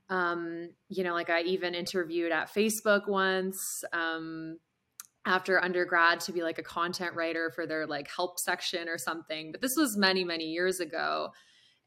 um, 0.08 0.70
you 0.88 1.04
know, 1.04 1.12
like 1.12 1.30
I 1.30 1.42
even 1.42 1.74
interviewed 1.74 2.32
at 2.32 2.52
Facebook 2.52 3.08
once 3.08 3.84
um, 3.92 4.58
after 5.26 5.62
undergrad 5.62 6.20
to 6.20 6.32
be 6.32 6.42
like 6.42 6.58
a 6.58 6.62
content 6.62 7.14
writer 7.14 7.50
for 7.54 7.66
their 7.66 7.86
like 7.86 8.08
help 8.14 8.38
section 8.38 8.88
or 8.88 8.96
something. 8.96 9.52
But 9.52 9.60
this 9.60 9.74
was 9.76 9.96
many, 9.96 10.24
many 10.24 10.44
years 10.44 10.80
ago. 10.80 11.30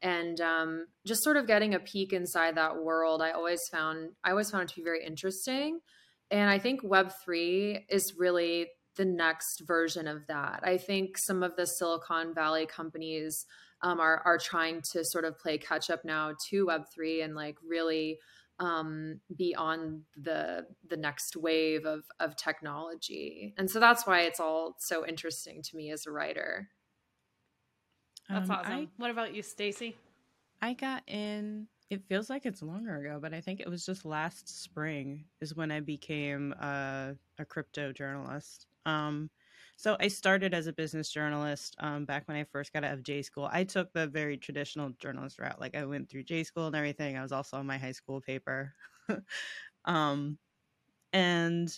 And 0.04 0.38
um, 0.42 0.86
just 1.06 1.24
sort 1.24 1.38
of 1.38 1.46
getting 1.46 1.74
a 1.74 1.80
peek 1.80 2.12
inside 2.12 2.56
that 2.56 2.76
world, 2.76 3.22
I 3.22 3.30
always 3.30 3.62
found 3.72 4.10
I 4.22 4.30
always 4.30 4.50
found 4.50 4.64
it 4.64 4.68
to 4.68 4.76
be 4.76 4.84
very 4.84 5.02
interesting. 5.04 5.80
And 6.30 6.50
I 6.50 6.58
think 6.58 6.80
Web 6.84 7.10
three 7.24 7.86
is 7.88 8.14
really 8.18 8.68
the 8.96 9.06
next 9.06 9.62
version 9.66 10.06
of 10.06 10.26
that. 10.28 10.60
I 10.62 10.76
think 10.76 11.16
some 11.16 11.42
of 11.42 11.56
the 11.56 11.66
Silicon 11.66 12.34
Valley 12.34 12.66
companies 12.66 13.46
um, 13.80 13.98
are 13.98 14.20
are 14.26 14.38
trying 14.38 14.82
to 14.92 15.04
sort 15.04 15.24
of 15.24 15.38
play 15.38 15.56
catch 15.56 15.88
up 15.88 16.04
now 16.04 16.34
to 16.50 16.66
Web 16.66 16.82
three 16.94 17.22
and 17.22 17.34
like 17.34 17.56
really 17.66 18.18
um, 18.60 19.20
be 19.34 19.54
on 19.54 20.02
the 20.16 20.66
the 20.86 20.98
next 20.98 21.34
wave 21.34 21.86
of 21.86 22.04
of 22.20 22.36
technology. 22.36 23.54
And 23.56 23.70
so 23.70 23.80
that's 23.80 24.06
why 24.06 24.20
it's 24.20 24.38
all 24.38 24.76
so 24.80 25.06
interesting 25.06 25.62
to 25.62 25.76
me 25.76 25.90
as 25.90 26.04
a 26.06 26.12
writer. 26.12 26.68
That's 28.28 28.50
um, 28.50 28.56
awesome. 28.56 28.72
I, 28.72 28.88
what 28.96 29.10
about 29.10 29.34
you, 29.34 29.42
Stacy? 29.42 29.96
I 30.62 30.72
got 30.74 31.02
in 31.06 31.66
it 31.90 32.02
feels 32.08 32.30
like 32.30 32.46
it's 32.46 32.62
longer 32.62 32.96
ago, 32.96 33.18
but 33.20 33.34
I 33.34 33.40
think 33.40 33.60
it 33.60 33.68
was 33.68 33.84
just 33.84 34.04
last 34.04 34.62
spring 34.62 35.24
is 35.40 35.54
when 35.54 35.70
I 35.70 35.80
became 35.80 36.52
a, 36.54 37.14
a 37.38 37.44
crypto 37.44 37.92
journalist. 37.92 38.66
Um, 38.86 39.30
so 39.76 39.96
I 40.00 40.08
started 40.08 40.54
as 40.54 40.66
a 40.66 40.72
business 40.72 41.10
journalist 41.10 41.76
um, 41.78 42.04
back 42.04 42.26
when 42.26 42.36
I 42.36 42.44
first 42.44 42.72
got 42.72 42.84
out 42.84 42.94
of 42.94 43.02
J 43.02 43.22
school. 43.22 43.48
I 43.52 43.64
took 43.64 43.92
the 43.92 44.06
very 44.06 44.36
traditional 44.36 44.90
journalist 44.98 45.38
route. 45.38 45.60
Like 45.60 45.76
I 45.76 45.84
went 45.84 46.08
through 46.08 46.24
J 46.24 46.44
school 46.44 46.66
and 46.66 46.76
everything. 46.76 47.16
I 47.16 47.22
was 47.22 47.32
also 47.32 47.58
on 47.58 47.66
my 47.66 47.78
high 47.78 47.92
school 47.92 48.20
paper. 48.20 48.72
um, 49.84 50.38
and 51.12 51.68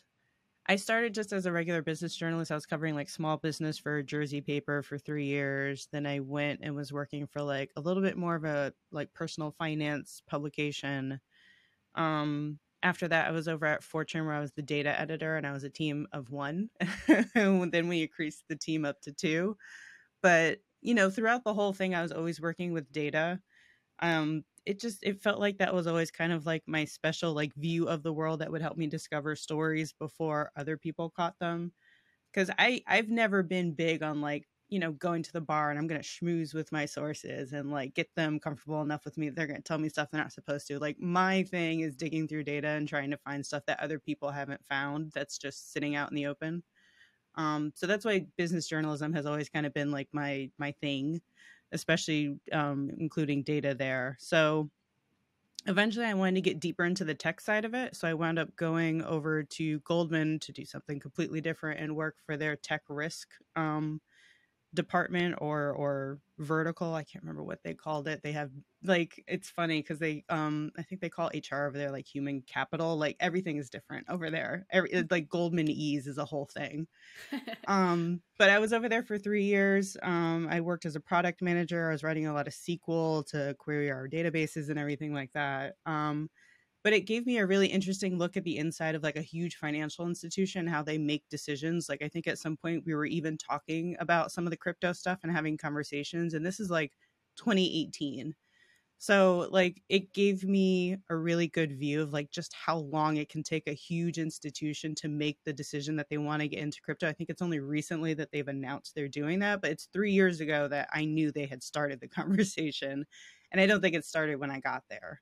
I 0.69 0.77
started 0.77 1.15
just 1.15 1.33
as 1.33 1.47
a 1.47 1.53
regular 1.53 1.81
business 1.83 2.17
journalist. 2.17 2.51
I 2.51 2.57
was 2.57 2.67
covering 2.67 2.95
like 2.95 3.09
small 3.09 3.37
business 3.37 3.79
for 3.79 3.99
a 3.99 4.03
Jersey 4.05 4.41
paper 4.41 4.83
for 4.83 4.99
three 4.99 5.27
years. 5.27 5.89
Then 5.93 6.07
I 6.07 6.21
went 6.21 6.61
and 6.63 6.75
was 6.75 6.93
working 6.93 7.27
for 7.27 7.41
like 7.43 7.73
a 7.77 7.81
little 7.81 8.03
bit 8.03 8.17
more 8.17 8.35
of 8.35 8.45
a 8.45 8.75
like 8.91 9.13
personal 9.13 9.53
finance 9.53 10.21
publication. 10.27 11.21
Um, 11.95 12.61
after 12.83 13.09
that, 13.09 13.29
I 13.29 13.33
was 13.33 13.49
over 13.49 13.67
at 13.67 13.85
Fortune 13.85 14.27
where 14.27 14.35
I 14.35 14.41
was 14.41 14.53
the 14.53 14.63
data 14.63 14.99
editor 15.01 15.37
and 15.37 15.47
I 15.47 15.53
was 15.53 15.65
a 15.65 15.71
team 15.71 16.07
of 16.13 16.31
one. 16.31 16.71
and 17.35 17.73
then 17.73 17.89
we 17.89 18.03
increased 18.03 18.45
the 18.49 18.57
team 18.57 18.85
up 18.85 19.01
to 19.03 19.13
two. 19.13 19.57
But, 20.23 20.61
you 20.83 20.95
know, 20.95 21.11
throughout 21.11 21.45
the 21.45 21.55
whole 21.55 21.73
thing, 21.73 21.95
I 21.95 22.03
was 22.03 22.13
always 22.13 22.41
working 22.41 22.73
with 22.73 22.93
data. 22.93 23.41
Um, 24.01 24.45
it 24.67 24.81
just 24.81 25.03
it 25.05 25.21
felt 25.23 25.41
like 25.41 25.59
that 25.59 25.75
was 25.75 25.87
always 25.87 26.11
kind 26.11 26.33
of 26.33 26.47
like 26.47 26.63
my 26.67 26.85
special 26.85 27.33
like 27.33 27.55
view 27.55 27.89
of 27.89 28.03
the 28.03 28.13
world 28.13 28.41
that 28.41 28.51
would 28.53 28.63
help 28.63 28.77
me 28.77 28.87
discover 28.87 29.37
stories 29.37 29.93
before 29.93 30.53
other 30.57 30.77
people 30.77 31.11
caught 31.11 31.39
them 31.39 31.73
because 32.33 32.51
i 32.59 32.83
i've 32.87 33.09
never 33.09 33.43
been 33.43 33.73
big 33.75 34.03
on 34.03 34.21
like 34.21 34.47
you 34.69 34.81
know, 34.81 34.91
going 34.91 35.23
to 35.23 35.33
the 35.33 35.41
bar 35.41 35.71
and 35.71 35.79
I'm 35.79 35.87
going 35.87 36.01
to 36.03 36.05
schmooze 36.07 36.53
with 36.53 36.73
my 36.73 36.87
sources 36.87 37.53
and 37.53 37.71
like 37.71 37.95
get 37.95 38.13
them 38.17 38.41
comfortable 38.41 38.83
enough 38.83 39.05
with 39.05 39.17
me 39.17 39.29
that 39.29 39.37
they're 39.37 39.47
going 39.47 39.59
to 39.59 39.63
tell 39.63 39.79
me 39.79 39.89
stuff 39.89 40.11
they're 40.11 40.21
not 40.21 40.33
supposed 40.33 40.67
to. 40.67 40.81
Like 40.81 40.99
my 40.99 41.45
thing 41.45 41.81
is 41.81 41.95
digging 41.95 42.27
through 42.27 42.43
data 42.43 42.67
and 42.71 42.89
trying 42.89 43.13
to 43.13 43.17
find 43.17 43.47
stuff 43.47 43.63
that 43.69 43.79
other 43.79 44.01
people 44.01 44.33
haven't 44.33 44.67
found 44.67 45.13
that's 45.13 45.39
just 45.39 45.73
sitting 45.73 45.95
out 45.95 46.11
in 46.11 46.17
the 46.17 46.27
open. 46.27 46.65
Um, 47.35 47.73
so 47.75 47.87
that's 47.87 48.05
why 48.05 48.27
business 48.37 48.67
journalism 48.69 49.13
has 49.13 49.27
always 49.27 49.49
kind 49.49 49.67
of 49.67 49.75
been 49.75 49.91
like 49.91 50.09
my 50.13 50.51
my 50.59 50.73
thing, 50.73 51.21
especially 51.73 52.39
um, 52.53 52.91
including 52.99 53.43
data 53.43 53.75
there. 53.75 54.17
So 54.21 54.71
eventually 55.67 56.07
I 56.07 56.15
wanted 56.15 56.37
to 56.37 56.41
get 56.41 56.61
deeper 56.61 56.85
into 56.85 57.05
the 57.05 57.15
tech 57.15 57.41
side 57.41 57.65
of 57.65 57.75
it. 57.75 57.97
So 57.97 58.09
I 58.09 58.15
wound 58.15 58.39
up 58.39 58.55
going 58.57 59.03
over 59.03 59.43
to 59.43 59.81
Goldman 59.81 60.39
to 60.41 60.53
do 60.53 60.65
something 60.65 61.01
completely 61.01 61.41
different 61.41 61.81
and 61.81 61.97
work 61.97 62.17
for 62.25 62.37
their 62.37 62.57
tech 62.57 62.83
risk 62.89 63.29
um, 63.57 64.01
department 64.75 65.35
or 65.39 65.73
or 65.73 66.19
vertical 66.39 66.95
i 66.95 67.03
can't 67.03 67.25
remember 67.25 67.43
what 67.43 67.63
they 67.63 67.73
called 67.73 68.07
it 68.07 68.23
they 68.23 68.33
have 68.33 68.51
like 68.85 69.25
it's 69.27 69.49
funny 69.49 69.81
because 69.81 69.99
they 69.99 70.23
um 70.29 70.71
i 70.79 70.83
think 70.83 71.01
they 71.01 71.09
call 71.09 71.31
hr 71.51 71.65
over 71.65 71.79
there 71.79 71.91
like 71.91 72.07
human 72.07 72.43
capital 72.43 72.97
like 72.97 73.17
everything 73.21 73.57
is 73.57 73.71
different 73.71 74.07
over 74.09 74.31
there. 74.31 74.67
Every, 74.71 74.91
like 75.11 75.29
Goldmanese 75.29 76.07
is 76.07 76.19
a 76.19 76.25
whole 76.25 76.47
thing. 76.47 76.87
Um 77.67 78.21
but 78.39 78.49
i 78.51 78.59
was 78.61 78.73
over 78.73 78.89
there 78.89 79.03
for 79.03 79.19
three 79.19 79.45
years 79.45 79.97
um 80.03 80.47
i 80.51 80.61
worked 80.61 80.85
as 80.85 80.95
a 80.95 81.01
product 81.01 81.43
manager 81.43 81.89
i 81.89 81.93
was 81.93 82.05
writing 82.05 82.27
a 82.27 82.33
lot 82.33 82.47
of 82.47 82.53
sql 82.53 83.27
to 83.27 83.57
query 83.59 83.91
our 83.91 84.09
databases 84.09 84.69
and 84.69 84.79
everything 84.79 85.13
like 85.13 85.33
that 85.33 85.75
um 85.85 86.31
but 86.87 86.93
it 86.93 87.01
gave 87.09 87.27
me 87.27 87.39
a 87.39 87.47
really 87.47 87.67
interesting 87.67 88.17
look 88.17 88.37
at 88.37 88.45
the 88.45 88.59
inside 88.59 88.95
of 88.95 89.03
like 89.03 89.17
a 89.17 89.23
huge 89.23 89.57
financial 89.57 90.07
institution 90.07 90.69
how 90.69 90.83
they 90.85 90.99
make 90.99 91.29
decisions 91.29 91.89
like 91.89 92.01
i 92.03 92.09
think 92.09 92.29
at 92.29 92.39
some 92.39 92.57
point 92.57 92.85
we 92.87 92.95
were 92.95 93.07
even 93.07 93.37
talking 93.37 93.97
about 93.99 94.31
some 94.31 94.47
of 94.47 94.53
the 94.53 94.57
crypto 94.57 94.93
stuff 94.93 95.19
and 95.25 95.33
having 95.33 95.57
conversations 95.59 96.33
and 96.33 96.47
this 96.47 96.61
is 96.61 96.71
like 96.71 96.93
2018 97.37 98.37
so 98.99 99.49
like 99.51 99.83
it 99.89 100.13
gave 100.15 100.45
me 100.45 100.97
a 101.11 101.17
really 101.17 101.49
good 101.49 101.79
view 101.79 102.03
of 102.03 102.13
like 102.13 102.31
just 102.31 102.55
how 102.55 102.79
long 102.79 103.17
it 103.17 103.29
can 103.29 103.43
take 103.43 103.67
a 103.67 103.73
huge 103.73 104.17
institution 104.19 104.95
to 104.95 105.09
make 105.09 105.39
the 105.45 105.53
decision 105.53 105.97
that 105.97 106.09
they 106.09 106.19
want 106.19 106.41
to 106.41 106.49
get 106.49 106.61
into 106.61 106.81
crypto. 106.81 107.07
I 107.09 107.13
think 107.13 107.29
it's 107.29 107.43
only 107.43 107.61
recently 107.61 108.15
that 108.15 108.31
they've 108.33 108.49
announced 108.49 108.95
they're 108.95 109.09
doing 109.09 109.41
that, 109.41 109.61
but 109.61 109.71
it's 109.71 109.89
3 109.93 110.13
years 110.13 110.41
ago 110.41 110.67
that 110.69 110.89
I 110.93 111.05
knew 111.05 111.31
they 111.31 111.47
had 111.47 111.63
started 111.63 112.01
the 112.01 112.09
conversation 112.21 113.05
and 113.53 113.61
I 113.61 113.67
don't 113.67 113.81
think 113.83 113.95
it 113.95 114.05
started 114.07 114.37
when 114.41 114.51
I 114.51 114.61
got 114.61 114.85
there. 114.89 115.21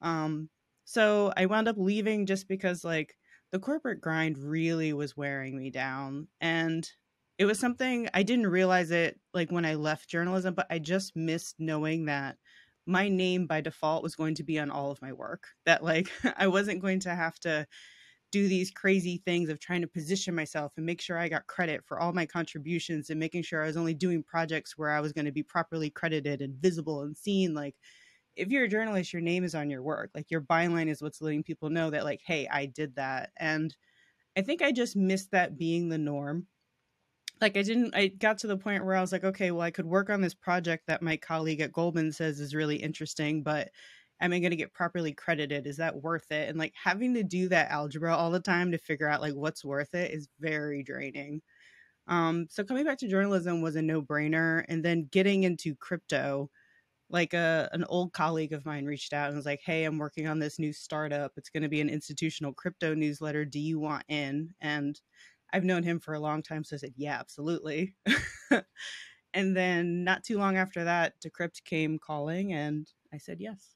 Um 0.00 0.50
so 0.84 1.32
I 1.36 1.46
wound 1.46 1.68
up 1.68 1.76
leaving 1.78 2.26
just 2.26 2.48
because 2.48 2.84
like 2.84 3.16
the 3.52 3.58
corporate 3.60 4.00
grind 4.00 4.38
really 4.38 4.92
was 4.92 5.16
wearing 5.16 5.56
me 5.56 5.70
down 5.70 6.28
and 6.40 6.88
it 7.38 7.46
was 7.46 7.58
something 7.58 8.08
I 8.14 8.22
didn't 8.22 8.46
realize 8.48 8.90
it 8.90 9.20
like 9.32 9.50
when 9.50 9.64
I 9.64 9.74
left 9.74 10.08
journalism, 10.08 10.54
but 10.54 10.66
I 10.70 10.78
just 10.78 11.16
missed 11.16 11.56
knowing 11.58 12.04
that 12.06 12.36
my 12.86 13.08
name 13.08 13.46
by 13.46 13.60
default 13.60 14.02
was 14.02 14.14
going 14.14 14.34
to 14.36 14.44
be 14.44 14.58
on 14.58 14.70
all 14.70 14.90
of 14.90 15.02
my 15.02 15.12
work. 15.12 15.48
That 15.66 15.82
like 15.82 16.10
I 16.36 16.46
wasn't 16.48 16.80
going 16.82 17.00
to 17.00 17.14
have 17.14 17.38
to 17.40 17.66
do 18.32 18.48
these 18.48 18.70
crazy 18.70 19.22
things 19.24 19.48
of 19.48 19.60
trying 19.60 19.80
to 19.82 19.86
position 19.88 20.34
myself 20.34 20.74
and 20.76 20.84
make 20.84 21.00
sure 21.00 21.18
I 21.18 21.28
got 21.28 21.46
credit 21.46 21.84
for 21.84 22.00
all 22.00 22.12
my 22.12 22.26
contributions 22.26 23.08
and 23.10 23.20
making 23.20 23.42
sure 23.44 23.62
I 23.62 23.66
was 23.66 23.76
only 23.76 23.94
doing 23.94 24.24
projects 24.24 24.76
where 24.76 24.90
I 24.90 25.00
was 25.00 25.12
going 25.12 25.26
to 25.26 25.32
be 25.32 25.44
properly 25.44 25.88
credited 25.90 26.42
and 26.42 26.56
visible 26.56 27.02
and 27.02 27.16
seen 27.16 27.54
like 27.54 27.76
if 28.36 28.48
you're 28.48 28.64
a 28.64 28.68
journalist, 28.68 29.12
your 29.12 29.22
name 29.22 29.44
is 29.44 29.54
on 29.54 29.70
your 29.70 29.82
work. 29.82 30.10
Like 30.14 30.30
your 30.30 30.40
byline 30.40 30.88
is 30.88 31.02
what's 31.02 31.20
letting 31.20 31.42
people 31.42 31.70
know 31.70 31.90
that, 31.90 32.04
like, 32.04 32.20
hey, 32.24 32.48
I 32.50 32.66
did 32.66 32.96
that. 32.96 33.30
And 33.36 33.74
I 34.36 34.42
think 34.42 34.62
I 34.62 34.72
just 34.72 34.96
missed 34.96 35.30
that 35.32 35.56
being 35.58 35.88
the 35.88 35.98
norm. 35.98 36.46
Like 37.40 37.56
I 37.56 37.62
didn't 37.62 37.94
I 37.94 38.08
got 38.08 38.38
to 38.38 38.46
the 38.46 38.56
point 38.56 38.84
where 38.84 38.96
I 38.96 39.00
was 39.00 39.12
like, 39.12 39.24
okay, 39.24 39.50
well, 39.50 39.62
I 39.62 39.70
could 39.70 39.86
work 39.86 40.10
on 40.10 40.20
this 40.20 40.34
project 40.34 40.86
that 40.86 41.02
my 41.02 41.16
colleague 41.16 41.60
at 41.60 41.72
Goldman 41.72 42.12
says 42.12 42.40
is 42.40 42.54
really 42.54 42.76
interesting, 42.76 43.42
but 43.42 43.70
am 44.20 44.32
I 44.32 44.38
going 44.38 44.50
to 44.50 44.56
get 44.56 44.72
properly 44.72 45.12
credited? 45.12 45.66
Is 45.66 45.76
that 45.78 46.02
worth 46.02 46.30
it? 46.30 46.48
And 46.48 46.58
like 46.58 46.72
having 46.80 47.14
to 47.14 47.22
do 47.24 47.48
that 47.48 47.70
algebra 47.70 48.16
all 48.16 48.30
the 48.30 48.40
time 48.40 48.72
to 48.72 48.78
figure 48.78 49.08
out 49.08 49.20
like 49.20 49.34
what's 49.34 49.64
worth 49.64 49.94
it 49.94 50.12
is 50.12 50.28
very 50.40 50.82
draining. 50.82 51.42
Um, 52.06 52.46
so 52.50 52.64
coming 52.64 52.84
back 52.84 52.98
to 52.98 53.08
journalism 53.08 53.62
was 53.62 53.76
a 53.76 53.82
no 53.82 54.02
brainer. 54.02 54.64
And 54.68 54.84
then 54.84 55.08
getting 55.10 55.44
into 55.44 55.74
crypto, 55.74 56.50
like 57.10 57.34
a 57.34 57.68
an 57.72 57.84
old 57.84 58.12
colleague 58.12 58.52
of 58.52 58.64
mine 58.66 58.84
reached 58.86 59.12
out 59.12 59.28
and 59.28 59.36
was 59.36 59.46
like, 59.46 59.60
"Hey, 59.64 59.84
I'm 59.84 59.98
working 59.98 60.26
on 60.28 60.38
this 60.38 60.58
new 60.58 60.72
startup. 60.72 61.32
It's 61.36 61.50
going 61.50 61.62
to 61.64 61.68
be 61.68 61.80
an 61.80 61.88
institutional 61.90 62.52
crypto 62.54 62.94
newsletter. 62.94 63.44
Do 63.44 63.60
you 63.60 63.78
want 63.78 64.04
in?" 64.08 64.54
And 64.60 65.00
I've 65.52 65.64
known 65.64 65.82
him 65.84 66.00
for 66.00 66.14
a 66.14 66.20
long 66.20 66.42
time, 66.42 66.64
so 66.64 66.76
I 66.76 66.78
said, 66.78 66.94
"Yeah, 66.96 67.18
absolutely." 67.20 67.94
and 69.34 69.56
then 69.56 70.04
not 70.04 70.24
too 70.24 70.38
long 70.38 70.56
after 70.56 70.84
that, 70.84 71.14
Decrypt 71.20 71.64
came 71.64 71.98
calling, 71.98 72.52
and 72.52 72.88
I 73.12 73.18
said 73.18 73.40
yes. 73.40 73.73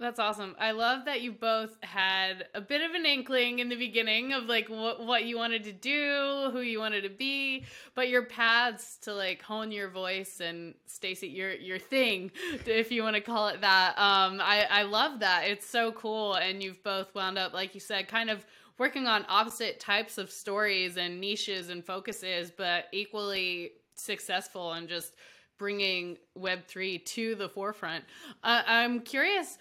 That's 0.00 0.20
awesome. 0.20 0.54
I 0.60 0.70
love 0.70 1.06
that 1.06 1.22
you 1.22 1.32
both 1.32 1.76
had 1.82 2.46
a 2.54 2.60
bit 2.60 2.82
of 2.88 2.94
an 2.94 3.04
inkling 3.04 3.58
in 3.58 3.68
the 3.68 3.74
beginning 3.74 4.32
of 4.32 4.44
like 4.44 4.68
what 4.68 5.04
what 5.04 5.24
you 5.24 5.36
wanted 5.36 5.64
to 5.64 5.72
do, 5.72 6.50
who 6.52 6.60
you 6.60 6.78
wanted 6.78 7.02
to 7.02 7.08
be, 7.08 7.64
but 7.96 8.08
your 8.08 8.24
paths 8.24 8.96
to 8.98 9.12
like 9.12 9.42
hone 9.42 9.72
your 9.72 9.88
voice 9.90 10.40
and 10.40 10.74
Stacy 10.86 11.26
your 11.26 11.52
your 11.52 11.80
thing, 11.80 12.30
if 12.64 12.92
you 12.92 13.02
want 13.02 13.16
to 13.16 13.20
call 13.20 13.48
it 13.48 13.60
that. 13.60 13.98
Um 13.98 14.40
I 14.40 14.68
I 14.70 14.82
love 14.84 15.18
that. 15.18 15.48
It's 15.48 15.68
so 15.68 15.90
cool 15.90 16.34
and 16.34 16.62
you've 16.62 16.82
both 16.84 17.12
wound 17.16 17.36
up 17.36 17.52
like 17.52 17.74
you 17.74 17.80
said 17.80 18.06
kind 18.06 18.30
of 18.30 18.46
working 18.78 19.08
on 19.08 19.26
opposite 19.28 19.80
types 19.80 20.16
of 20.16 20.30
stories 20.30 20.96
and 20.96 21.20
niches 21.20 21.70
and 21.70 21.84
focuses, 21.84 22.52
but 22.52 22.84
equally 22.92 23.72
successful 23.96 24.74
and 24.74 24.88
just 24.88 25.14
bringing 25.58 26.16
Web3 26.38 27.04
to 27.04 27.34
the 27.34 27.48
forefront. 27.48 28.04
Uh, 28.44 28.62
I'm 28.64 29.00
curious 29.00 29.58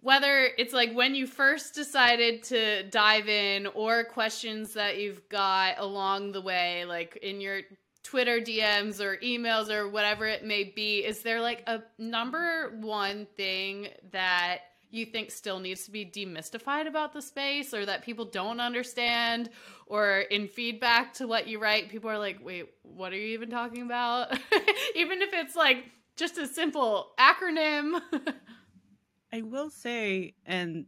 whether 0.00 0.48
it's 0.56 0.72
like 0.72 0.92
when 0.92 1.14
you 1.14 1.26
first 1.26 1.74
decided 1.74 2.42
to 2.44 2.84
dive 2.84 3.28
in 3.28 3.66
or 3.68 4.04
questions 4.04 4.74
that 4.74 4.98
you've 4.98 5.28
got 5.28 5.74
along 5.78 6.32
the 6.32 6.40
way, 6.40 6.84
like 6.84 7.16
in 7.16 7.40
your 7.40 7.62
Twitter 8.04 8.40
DMs 8.40 9.00
or 9.00 9.16
emails 9.18 9.70
or 9.70 9.88
whatever 9.88 10.26
it 10.26 10.44
may 10.44 10.64
be, 10.64 11.00
is 11.00 11.22
there 11.22 11.40
like 11.40 11.62
a 11.66 11.82
number 11.98 12.78
one 12.80 13.26
thing 13.36 13.88
that 14.12 14.58
you 14.90 15.04
think 15.04 15.30
still 15.30 15.58
needs 15.58 15.84
to 15.84 15.90
be 15.90 16.06
demystified 16.06 16.86
about 16.86 17.12
the 17.12 17.20
space 17.20 17.74
or 17.74 17.84
that 17.84 18.02
people 18.02 18.24
don't 18.24 18.60
understand? 18.60 19.50
Or 19.86 20.20
in 20.20 20.46
feedback 20.46 21.12
to 21.14 21.26
what 21.26 21.48
you 21.48 21.58
write 21.58 21.88
people 21.88 22.08
are 22.08 22.18
like 22.18 22.38
wait 22.42 22.68
what 22.82 23.12
are 23.12 23.16
you 23.16 23.34
even 23.34 23.50
talking 23.50 23.82
about? 23.82 24.32
Even 24.94 25.22
if 25.22 25.30
it's 25.32 25.56
like 25.56 25.84
just 26.16 26.38
a 26.38 26.46
simple 26.46 27.10
acronym 27.18 28.00
I 29.32 29.42
will 29.42 29.70
say, 29.70 30.34
and 30.46 30.86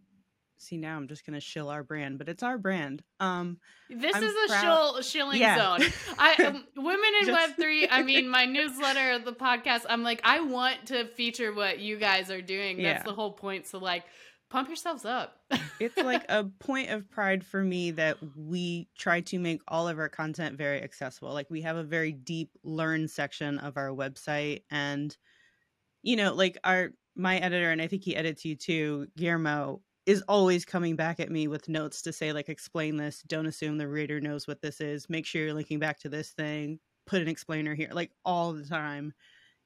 see 0.59 0.77
now 0.77 0.97
I'm 0.97 1.09
just 1.09 1.25
gonna 1.25 1.41
shill 1.41 1.69
our 1.69 1.83
brand, 1.83 2.19
but 2.19 2.29
it's 2.29 2.43
our 2.43 2.59
brand. 2.59 3.03
Um, 3.19 3.59
this 3.89 4.15
I'm 4.15 4.23
is 4.23 4.33
a 4.33 4.49
proud- 4.49 4.63
shill 4.63 5.03
shilling 5.03 5.41
yeah. 5.41 5.79
zone. 5.79 5.89
I 6.19 6.35
um, 6.45 6.65
women 6.77 7.11
in 7.21 7.27
just- 7.27 7.49
Web 7.49 7.57
three. 7.57 7.89
I 7.89 8.03
mean, 8.03 8.29
my 8.29 8.47
newsletter, 8.47 9.19
the 9.19 9.33
podcast. 9.33 9.85
I'm 9.89 10.03
like, 10.03 10.21
I 10.25 10.41
want 10.41 10.87
to 10.87 11.07
feature 11.07 11.53
what 11.53 11.81
you 11.81 11.97
guys 11.99 12.31
are 12.31 12.43
doing. 12.43 12.83
That's 12.83 13.01
yeah. 13.01 13.03
the 13.03 13.15
whole 13.15 13.33
point. 13.33 13.67
So 13.67 13.79
like. 13.79 14.05
Pump 14.49 14.67
yourselves 14.67 15.05
up. 15.05 15.37
it's 15.79 15.97
like 15.97 16.25
a 16.29 16.43
point 16.59 16.91
of 16.91 17.09
pride 17.09 17.47
for 17.47 17.63
me 17.63 17.93
that 17.93 18.17
we 18.35 18.89
try 18.99 19.21
to 19.21 19.39
make 19.39 19.61
all 19.69 19.87
of 19.87 19.97
our 20.01 20.09
content 20.09 20.59
very 20.59 20.83
accessible. 20.83 21.33
Like 21.33 21.49
we 21.51 21.61
have 21.61 21.77
a 21.77 21.85
very 21.85 22.11
deep 22.11 22.51
learn 22.65 23.07
section 23.07 23.61
of 23.61 23.77
our 23.77 23.91
website 23.91 24.65
and 24.69 25.17
you 26.03 26.17
know, 26.17 26.35
like 26.35 26.59
our 26.65 26.91
my 27.15 27.39
editor, 27.39 27.71
and 27.71 27.83
I 27.83 27.87
think 27.87 28.05
he 28.05 28.17
edits 28.17 28.45
you 28.45 28.57
too, 28.57 29.09
Guillermo, 29.17 29.83
is 30.07 30.23
always 30.29 30.65
coming 30.65 30.97
back 30.97 31.21
at 31.21 31.31
me 31.31 31.47
with 31.49 31.69
notes 31.69 32.03
to 32.03 32.13
say, 32.13 32.33
like, 32.33 32.49
explain 32.49 32.97
this. 32.97 33.23
Don't 33.27 33.47
assume 33.47 33.79
the 33.79 33.89
reader 33.89 34.21
knows 34.21 34.47
what 34.47 34.63
this 34.63 34.81
is. 34.81 35.09
Make 35.11 35.27
sure 35.27 35.43
you're 35.43 35.55
linking 35.55 35.79
back 35.79 35.99
to 36.01 36.09
this 36.09 36.31
thing. 36.31 36.81
Put 37.07 37.23
an 37.23 37.29
explainer 37.29 37.75
here, 37.75 37.91
like 37.93 38.13
all 38.25 38.53
the 38.53 38.65
time. 38.65 39.13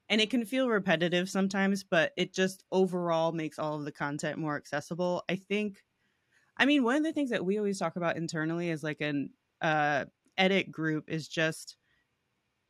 And 0.09 0.21
it 0.21 0.29
can 0.29 0.45
feel 0.45 0.69
repetitive 0.69 1.29
sometimes, 1.29 1.83
but 1.83 2.11
it 2.15 2.33
just 2.33 2.63
overall 2.71 3.31
makes 3.31 3.57
all 3.57 3.75
of 3.75 3.85
the 3.85 3.91
content 3.91 4.37
more 4.37 4.55
accessible. 4.55 5.23
I 5.29 5.35
think, 5.35 5.83
I 6.57 6.65
mean, 6.65 6.83
one 6.83 6.97
of 6.97 7.03
the 7.03 7.13
things 7.13 7.31
that 7.31 7.45
we 7.45 7.57
always 7.57 7.79
talk 7.79 7.95
about 7.95 8.17
internally 8.17 8.69
is 8.69 8.83
like 8.83 9.01
an 9.01 9.31
uh, 9.61 10.05
edit 10.37 10.71
group 10.71 11.09
is 11.09 11.27
just 11.27 11.77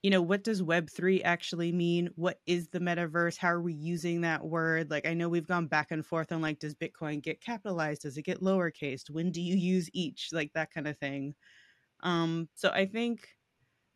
you 0.05 0.11
know, 0.11 0.21
what 0.21 0.43
does 0.43 0.61
Web3 0.61 1.23
actually 1.23 1.71
mean? 1.71 2.11
What 2.15 2.39
is 2.45 2.67
the 2.67 2.79
metaverse? 2.79 3.37
How 3.39 3.47
are 3.47 3.59
we 3.61 3.73
using 3.73 4.21
that 4.21 4.45
word? 4.45 4.91
Like, 4.91 5.07
I 5.07 5.15
know 5.15 5.27
we've 5.27 5.47
gone 5.47 5.65
back 5.65 5.89
and 5.89 6.05
forth 6.05 6.31
on 6.31 6.43
like, 6.43 6.59
does 6.59 6.75
Bitcoin 6.75 7.23
get 7.23 7.41
capitalized? 7.41 8.03
Does 8.03 8.15
it 8.15 8.21
get 8.21 8.39
lowercased? 8.39 9.09
When 9.09 9.31
do 9.31 9.41
you 9.41 9.55
use 9.55 9.89
each? 9.93 10.29
Like, 10.31 10.53
that 10.53 10.69
kind 10.71 10.87
of 10.87 10.95
thing. 10.99 11.33
Um, 12.03 12.49
so 12.55 12.69
I 12.69 12.85
think 12.85 13.29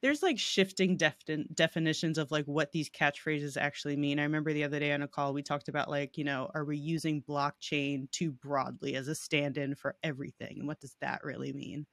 there's 0.02 0.24
like 0.24 0.40
shifting 0.40 0.98
def- 0.98 1.18
definitions 1.54 2.18
of 2.18 2.32
like 2.32 2.46
what 2.46 2.72
these 2.72 2.90
catchphrases 2.90 3.56
actually 3.56 3.98
mean. 3.98 4.20
I 4.20 4.24
remember 4.24 4.54
the 4.54 4.64
other 4.64 4.80
day 4.80 4.94
on 4.94 5.04
a 5.04 5.08
call, 5.08 5.34
we 5.34 5.44
talked 5.44 5.70
about 5.70 5.90
like, 5.92 6.18
you 6.18 6.24
know, 6.24 6.50
are 6.56 6.66
we 6.66 6.78
using 6.78 7.22
blockchain 7.22 8.10
too 8.12 8.32
broadly 8.32 8.96
as 8.96 9.08
a 9.10 9.16
stand 9.16 9.58
in 9.58 9.76
for 9.76 9.96
everything? 10.04 10.60
And 10.60 10.68
what 10.68 10.80
does 10.80 10.96
that 11.02 11.24
really 11.24 11.54
mean? 11.54 11.86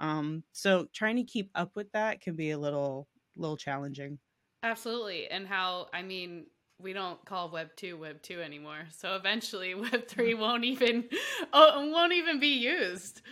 Um, 0.00 0.44
so 0.52 0.88
trying 0.92 1.16
to 1.16 1.24
keep 1.24 1.50
up 1.54 1.76
with 1.76 1.92
that 1.92 2.20
can 2.20 2.34
be 2.36 2.50
a 2.50 2.58
little 2.58 3.08
little 3.36 3.56
challenging. 3.56 4.18
Absolutely. 4.62 5.28
And 5.28 5.46
how, 5.46 5.88
I 5.92 6.02
mean, 6.02 6.46
we 6.82 6.92
don't 6.92 7.24
call 7.24 7.50
web 7.50 7.68
2 7.76 7.96
web 7.96 8.20
2 8.22 8.42
anymore 8.42 8.84
so 8.90 9.14
eventually 9.14 9.74
web 9.92 10.06
3 10.08 10.34
won't 10.34 10.64
even 10.64 11.08
oh, 11.52 11.88
won't 11.90 12.12
even 12.12 12.40
be 12.40 12.58
used 12.58 13.22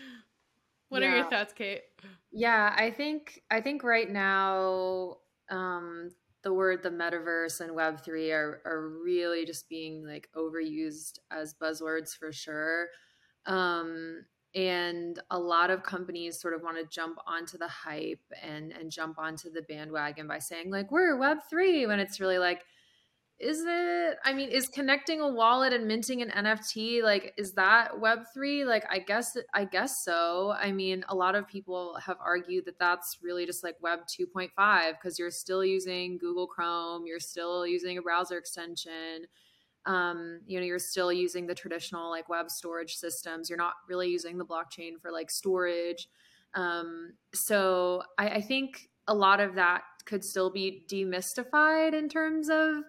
what 0.89 1.03
yeah. 1.03 1.09
are 1.09 1.17
your 1.17 1.31
thoughts 1.31 1.53
kate 1.53 1.83
yeah 2.33 2.75
i 2.77 2.91
think 2.91 3.43
i 3.51 3.61
think 3.61 3.83
right 3.83 4.11
now 4.11 5.17
um 5.51 6.11
the 6.43 6.53
word 6.53 6.83
the 6.83 6.91
metaverse 6.91 7.61
and 7.61 7.75
web 7.75 8.03
3 8.03 8.31
are 8.31 8.63
are 8.65 8.89
really 9.05 9.45
just 9.45 9.69
being 9.69 10.07
like 10.07 10.29
overused 10.37 11.19
as 11.31 11.55
buzzwords 11.55 12.17
for 12.17 12.33
sure 12.33 12.87
um 13.47 14.25
and 14.55 15.21
a 15.31 15.39
lot 15.39 15.71
of 15.71 15.83
companies 15.83 16.41
sort 16.41 16.55
of 16.55 16.63
want 16.63 16.77
to 16.77 16.85
jump 16.85 17.19
onto 17.27 17.57
the 17.57 17.69
hype 17.69 18.19
and 18.43 18.73
and 18.73 18.91
jump 18.91 19.19
onto 19.19 19.51
the 19.51 19.63
bandwagon 19.63 20.27
by 20.27 20.39
saying 20.39 20.71
like 20.71 20.91
we're 20.91 21.17
web3 21.17 21.87
when 21.87 22.01
it's 22.01 22.21
really 22.21 22.39
like 22.39 22.65
is 23.39 23.65
it? 23.67 24.19
I 24.23 24.35
mean 24.35 24.51
is 24.51 24.69
connecting 24.69 25.21
a 25.21 25.29
wallet 25.29 25.73
and 25.73 25.87
minting 25.87 26.21
an 26.21 26.31
nft 26.31 27.03
like 27.03 27.33
is 27.39 27.53
that 27.53 27.93
web3 27.93 28.67
like 28.67 28.85
i 28.91 28.99
guess 28.99 29.37
i 29.55 29.65
guess 29.65 30.05
so. 30.05 30.53
I 30.61 30.73
mean 30.73 31.05
a 31.09 31.15
lot 31.15 31.35
of 31.37 31.49
people 31.49 31.97
have 32.05 32.19
argued 32.21 32.67
that 32.67 32.79
that's 32.79 33.19
really 33.23 33.47
just 33.47 33.63
like 33.65 33.77
web 33.81 34.01
2.5 34.07 34.93
because 34.93 35.19
you're 35.19 35.31
still 35.31 35.65
using 35.65 36.19
google 36.19 36.47
chrome 36.49 37.07
you're 37.07 37.21
still 37.21 37.67
using 37.67 37.99
a 37.99 38.03
browser 38.03 38.37
extension 38.37 39.27
um, 39.87 40.41
you 40.47 40.59
know 40.59 40.67
you're 40.67 40.79
still 40.79 41.13
using 41.13 41.47
the 41.47 41.55
traditional 41.55 42.11
like 42.11 42.29
web 42.29 42.51
storage 42.51 42.95
systems. 42.95 43.49
You're 43.49 43.59
not 43.59 43.75
really 43.89 44.09
using 44.09 44.39
the 44.39 44.45
blockchain 44.45 45.01
for 45.01 45.11
like 45.11 45.31
storage. 45.31 46.09
Um, 46.55 47.15
so 47.33 48.03
I, 48.19 48.29
I 48.29 48.41
think 48.41 48.91
a 49.07 49.15
lot 49.15 49.41
of 49.41 49.55
that 49.55 49.83
could 50.05 50.25
still 50.25 50.51
be 50.51 50.85
demystified 50.89 51.95
in 51.95 52.09
terms 52.09 52.49
of 52.51 52.85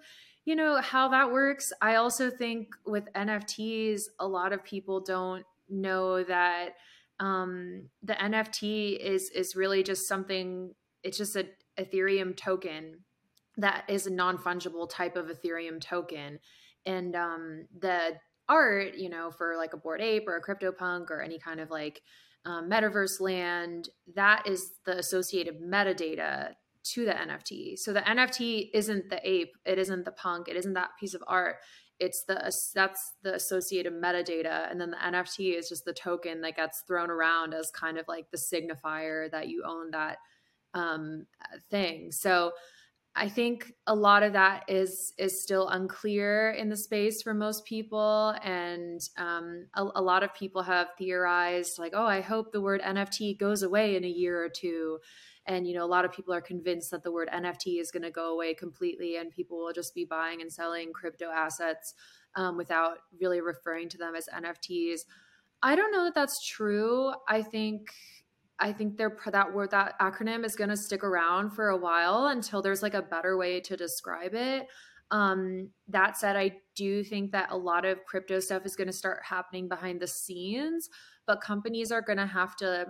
you 0.46 0.56
know 0.56 0.82
how 0.82 1.08
that 1.10 1.32
works. 1.32 1.72
I 1.82 1.96
also 1.96 2.30
think 2.30 2.70
with 2.86 3.12
nfts 3.14 4.04
a 4.20 4.28
lot 4.28 4.54
of 4.54 4.64
people 4.64 5.00
don't 5.00 5.46
know 5.70 6.24
that 6.24 6.72
um, 7.20 7.90
the 8.04 8.14
nft 8.14 8.98
is 8.98 9.30
is 9.30 9.56
really 9.56 9.84
just 9.84 10.08
something 10.08 10.74
it's 11.04 11.18
just 11.18 11.36
a 11.36 11.48
ethereum 11.80 12.36
token 12.36 13.00
that 13.58 13.84
is 13.88 14.08
a 14.08 14.12
non-fungible 14.12 14.90
type 14.90 15.16
of 15.16 15.28
ethereum 15.28 15.80
token 15.80 16.40
and 16.86 17.16
um, 17.16 17.68
the 17.80 18.18
art 18.50 18.96
you 18.96 19.10
know 19.10 19.32
for 19.32 19.56
like 19.58 19.74
a 19.74 19.78
Bored 19.78 20.02
Ape 20.02 20.28
or 20.28 20.38
a 20.38 20.42
CryptoPunk 20.44 21.10
or 21.10 21.22
any 21.22 21.40
kind 21.40 21.60
of 21.60 21.70
like 21.70 22.02
um, 22.46 22.70
metaverse 22.70 23.22
land 23.22 23.90
that 24.16 24.48
is 24.48 24.72
the 24.86 24.98
associated 24.98 25.62
metadata 25.62 26.54
to 26.84 27.06
the 27.06 27.12
nft 27.12 27.78
so 27.78 27.94
the 27.94 28.00
nft 28.02 28.70
isn't 28.74 29.10
the 29.12 29.20
ape 29.24 29.52
it 29.66 29.78
isn't 29.78 30.04
the 30.04 30.12
punk 30.12 30.48
it 30.48 30.56
isn't 30.56 30.74
that 30.74 30.90
piece 31.00 31.14
of 31.14 31.24
art. 31.28 31.58
It's 32.00 32.24
the 32.24 32.52
that's 32.74 33.14
the 33.22 33.36
associated 33.36 33.94
metadata 33.94 34.72
and 34.72 34.82
then 34.82 34.90
the 34.90 34.98
nft 34.98 35.60
is 35.60 35.70
just 35.70 35.86
the 35.86 35.94
token 35.94 36.42
that 36.42 36.56
gets 36.56 36.84
thrown 36.88 37.12
around 37.12 37.54
as 37.54 37.70
kind 37.70 38.00
of 38.00 38.08
like 38.08 38.26
the 38.32 38.38
signifier 38.38 39.30
that 39.30 39.48
you 39.50 39.64
own 39.64 39.92
that 39.92 40.18
um, 40.74 41.28
thing. 41.70 42.12
So 42.12 42.54
I 43.14 43.28
think 43.28 43.74
a 43.88 43.94
lot 43.94 44.24
of 44.24 44.34
that 44.34 44.64
is 44.70 45.14
is 45.18 45.44
still 45.44 45.68
unclear 45.68 46.52
in 46.52 46.70
the 46.70 46.78
space 46.78 47.22
for 47.22 47.34
most 47.34 47.66
people, 47.66 48.34
and 48.42 49.02
um, 49.18 49.68
a, 49.76 49.84
a, 49.96 50.02
lot 50.02 50.24
of 50.24 50.34
people 50.34 50.62
have 50.64 50.88
theorized 50.98 51.78
like, 51.78 51.92
"Oh, 51.94 52.06
I 52.06 52.22
hope 52.22 52.52
the 52.52 52.62
word 52.62 52.82
NFT 52.82 53.38
goes 53.38 53.64
away 53.64 53.98
in 53.98 54.06
a 54.06 54.10
year 54.10 54.42
or 54.42 54.50
two. 54.50 55.00
And 55.46 55.68
you 55.68 55.76
know, 55.76 55.84
a 55.84 55.88
lot 55.88 56.06
of 56.06 56.14
people 56.14 56.34
are 56.34 56.42
convinced 56.42 56.92
that 56.92 57.04
the 57.04 57.12
word 57.12 57.30
NFT 57.34 57.82
is 57.82 57.92
going 57.92 58.04
to 58.04 58.12
go 58.12 58.34
away 58.34 58.54
completely, 58.54 59.18
and 59.18 59.30
people 59.32 59.58
will 59.58 59.74
just 59.74 59.94
be 59.94 60.06
buying 60.06 60.42
and 60.42 60.52
selling 60.52 60.94
crypto 60.94 61.30
assets 61.30 61.94
um, 62.36 62.56
without 62.56 63.00
really 63.20 63.42
referring 63.42 63.90
to 63.90 63.98
them 63.98 64.16
as 64.16 64.28
NFTs. 64.34 65.02
I 65.64 65.76
don't 65.76 65.92
know 65.92 66.06
that 66.06 66.16
that's 66.16 66.48
true. 66.48 67.14
I 67.28 67.42
think 67.42 67.90
I 68.62 68.72
think 68.72 68.96
they're 68.96 69.18
that 69.32 69.54
word 69.54 69.72
that 69.72 70.00
acronym 70.00 70.46
is 70.46 70.56
going 70.56 70.70
to 70.70 70.78
stick 70.78 71.04
around 71.04 71.52
for 71.52 71.70
a 71.70 71.78
while 71.78 72.28
until 72.28 72.62
there's 72.62 72.84
like 72.84 72.94
a 72.94 73.02
better 73.02 73.36
way 73.36 73.60
to 73.62 73.76
describe 73.76 74.34
it. 74.34 74.68
Um, 75.10 75.70
that 75.90 76.16
said, 76.16 76.38
I 76.38 76.58
do 76.76 77.04
think 77.04 77.32
that 77.32 77.52
a 77.52 77.58
lot 77.58 77.84
of 77.84 78.06
crypto 78.06 78.40
stuff 78.40 78.66
is 78.66 78.76
going 78.76 78.88
to 78.88 78.94
start 78.94 79.22
happening 79.24 79.68
behind 79.68 80.00
the 80.00 80.08
scenes, 80.08 80.90
but 81.28 81.42
companies 81.42 81.92
are 81.92 82.02
going 82.02 82.20
to 82.20 82.26
have 82.26 82.56
to 82.58 82.86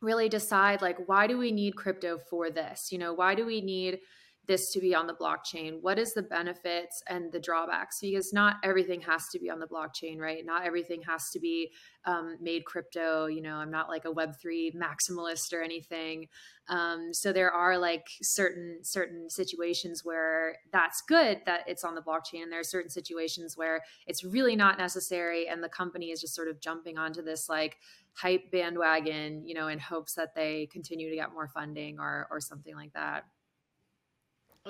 really 0.00 0.28
decide 0.28 0.82
like 0.82 0.98
why 1.08 1.26
do 1.26 1.38
we 1.38 1.50
need 1.50 1.76
crypto 1.76 2.18
for 2.18 2.50
this? 2.50 2.92
You 2.92 2.98
know, 2.98 3.12
why 3.12 3.34
do 3.34 3.44
we 3.44 3.60
need 3.60 3.98
this 4.46 4.70
to 4.72 4.80
be 4.80 4.94
on 4.94 5.06
the 5.06 5.14
blockchain 5.14 5.80
what 5.80 5.98
is 5.98 6.12
the 6.12 6.22
benefits 6.22 7.02
and 7.08 7.32
the 7.32 7.40
drawbacks? 7.40 7.98
Because 8.00 8.32
not 8.32 8.56
everything 8.62 9.00
has 9.02 9.28
to 9.28 9.38
be 9.38 9.50
on 9.50 9.58
the 9.58 9.66
blockchain 9.66 10.18
right? 10.18 10.44
Not 10.44 10.66
everything 10.66 11.02
has 11.02 11.30
to 11.30 11.40
be 11.40 11.70
um, 12.06 12.36
made 12.40 12.66
crypto 12.66 13.26
you 13.26 13.40
know 13.40 13.54
i'm 13.56 13.70
not 13.70 13.88
like 13.88 14.04
a 14.04 14.12
web3 14.12 14.74
maximalist 14.74 15.52
or 15.52 15.62
anything. 15.62 16.28
Um, 16.68 17.12
so 17.12 17.32
there 17.32 17.50
are 17.50 17.76
like 17.76 18.06
certain 18.22 18.78
certain 18.82 19.28
situations 19.28 20.02
where 20.02 20.56
that's 20.72 21.02
good 21.02 21.40
that 21.44 21.60
it's 21.66 21.84
on 21.84 21.94
the 21.94 22.00
blockchain 22.00 22.42
and 22.42 22.52
there 22.52 22.60
are 22.60 22.64
certain 22.64 22.90
situations 22.90 23.56
where 23.56 23.82
it's 24.06 24.24
really 24.24 24.56
not 24.56 24.78
necessary 24.78 25.46
and 25.48 25.62
the 25.62 25.68
company 25.68 26.10
is 26.10 26.20
just 26.20 26.34
sort 26.34 26.48
of 26.48 26.60
jumping 26.60 26.96
onto 26.96 27.22
this 27.22 27.48
like 27.48 27.76
hype 28.14 28.50
bandwagon 28.50 29.46
you 29.46 29.54
know 29.54 29.68
in 29.68 29.78
hopes 29.78 30.14
that 30.14 30.34
they 30.34 30.66
continue 30.72 31.10
to 31.10 31.16
get 31.16 31.32
more 31.32 31.48
funding 31.48 31.98
or 31.98 32.26
or 32.30 32.40
something 32.40 32.76
like 32.76 32.92
that 32.94 33.24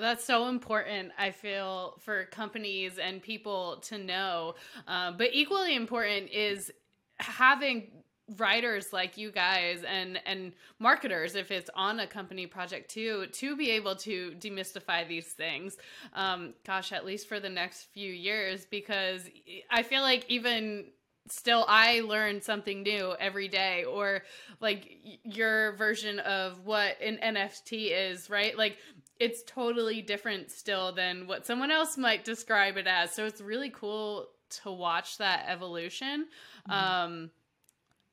that's 0.00 0.24
so 0.24 0.48
important, 0.48 1.12
I 1.18 1.30
feel, 1.30 2.00
for 2.00 2.24
companies 2.26 2.98
and 2.98 3.22
people 3.22 3.78
to 3.88 3.98
know. 3.98 4.54
Um, 4.88 5.16
but 5.16 5.28
equally 5.32 5.76
important 5.76 6.30
is 6.30 6.72
having 7.18 7.90
writers 8.38 8.92
like 8.92 9.18
you 9.18 9.30
guys 9.30 9.82
and 9.86 10.18
and 10.24 10.52
marketers 10.78 11.34
if 11.34 11.50
it's 11.50 11.68
on 11.74 12.00
a 12.00 12.06
company 12.06 12.46
project 12.46 12.90
too 12.90 13.26
to 13.32 13.54
be 13.54 13.70
able 13.70 13.94
to 13.94 14.32
demystify 14.38 15.06
these 15.06 15.26
things 15.26 15.76
um 16.14 16.54
gosh 16.64 16.90
at 16.90 17.04
least 17.04 17.28
for 17.28 17.38
the 17.38 17.50
next 17.50 17.82
few 17.92 18.10
years 18.10 18.66
because 18.70 19.28
i 19.70 19.82
feel 19.82 20.00
like 20.00 20.24
even 20.28 20.86
still 21.28 21.66
i 21.68 22.00
learn 22.00 22.40
something 22.40 22.82
new 22.82 23.14
every 23.20 23.48
day 23.48 23.84
or 23.84 24.22
like 24.58 24.96
your 25.22 25.72
version 25.72 26.18
of 26.20 26.64
what 26.64 26.98
an 27.02 27.18
nft 27.22 27.90
is 27.90 28.30
right 28.30 28.56
like 28.56 28.78
it's 29.20 29.42
totally 29.44 30.02
different 30.02 30.50
still 30.50 30.92
than 30.92 31.26
what 31.26 31.46
someone 31.46 31.70
else 31.70 31.96
might 31.96 32.24
describe 32.24 32.76
it 32.76 32.86
as. 32.86 33.12
So 33.12 33.26
it's 33.26 33.40
really 33.40 33.70
cool 33.70 34.28
to 34.62 34.72
watch 34.72 35.18
that 35.18 35.46
evolution. 35.48 36.26
Mm-hmm. 36.68 36.72
Um, 36.72 37.30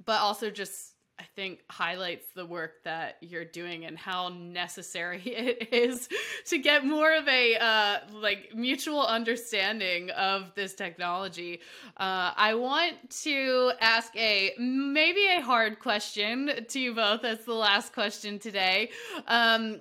but 0.05 0.19
also 0.19 0.49
just 0.49 0.91
I 1.21 1.25
think 1.35 1.59
highlights 1.69 2.25
the 2.33 2.47
work 2.47 2.83
that 2.83 3.17
you're 3.21 3.45
doing 3.45 3.85
and 3.85 3.95
how 3.95 4.29
necessary 4.29 5.21
it 5.25 5.71
is 5.71 6.09
to 6.45 6.57
get 6.57 6.83
more 6.83 7.15
of 7.15 7.27
a 7.27 7.57
uh, 7.57 7.97
like 8.11 8.55
mutual 8.55 9.05
understanding 9.05 10.09
of 10.11 10.51
this 10.55 10.73
technology. 10.73 11.59
Uh, 11.95 12.33
I 12.35 12.55
want 12.55 13.11
to 13.21 13.71
ask 13.79 14.15
a 14.17 14.53
maybe 14.57 15.27
a 15.27 15.41
hard 15.41 15.77
question 15.79 16.65
to 16.69 16.79
you 16.79 16.95
both 16.95 17.23
as 17.23 17.45
the 17.45 17.53
last 17.53 17.93
question 17.93 18.39
today. 18.39 18.89
Um, 19.27 19.79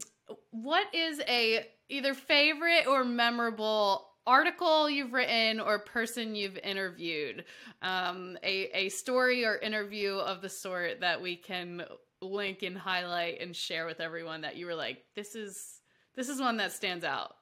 what 0.51 0.95
is 0.95 1.21
a 1.29 1.67
either 1.89 2.15
favorite 2.15 2.87
or 2.87 3.05
memorable 3.05 4.07
article 4.27 4.89
you've 4.89 5.13
written 5.13 5.61
or 5.61 5.79
person 5.79 6.35
you've 6.35 6.59
interviewed? 6.59 7.45
Um, 7.83 8.37
a, 8.43 8.77
a 8.77 8.89
story 8.91 9.45
or 9.45 9.57
interview 9.57 10.15
of 10.15 10.43
the 10.43 10.49
sort 10.49 11.01
that 11.01 11.21
we 11.21 11.37
can 11.37 11.85
link 12.23 12.63
and 12.63 12.77
highlight 12.77 13.41
and 13.41 13.57
share 13.57 13.87
with 13.87 14.01
everyone 14.01 14.43
that 14.43 14.57
you 14.57 14.67
were 14.67 14.75
like 14.75 15.05
this 15.17 15.35
is 15.35 15.81
this 16.15 16.29
is 16.29 16.41
one 16.41 16.59
that 16.59 16.73
stands 16.73 17.05
out. 17.05 17.35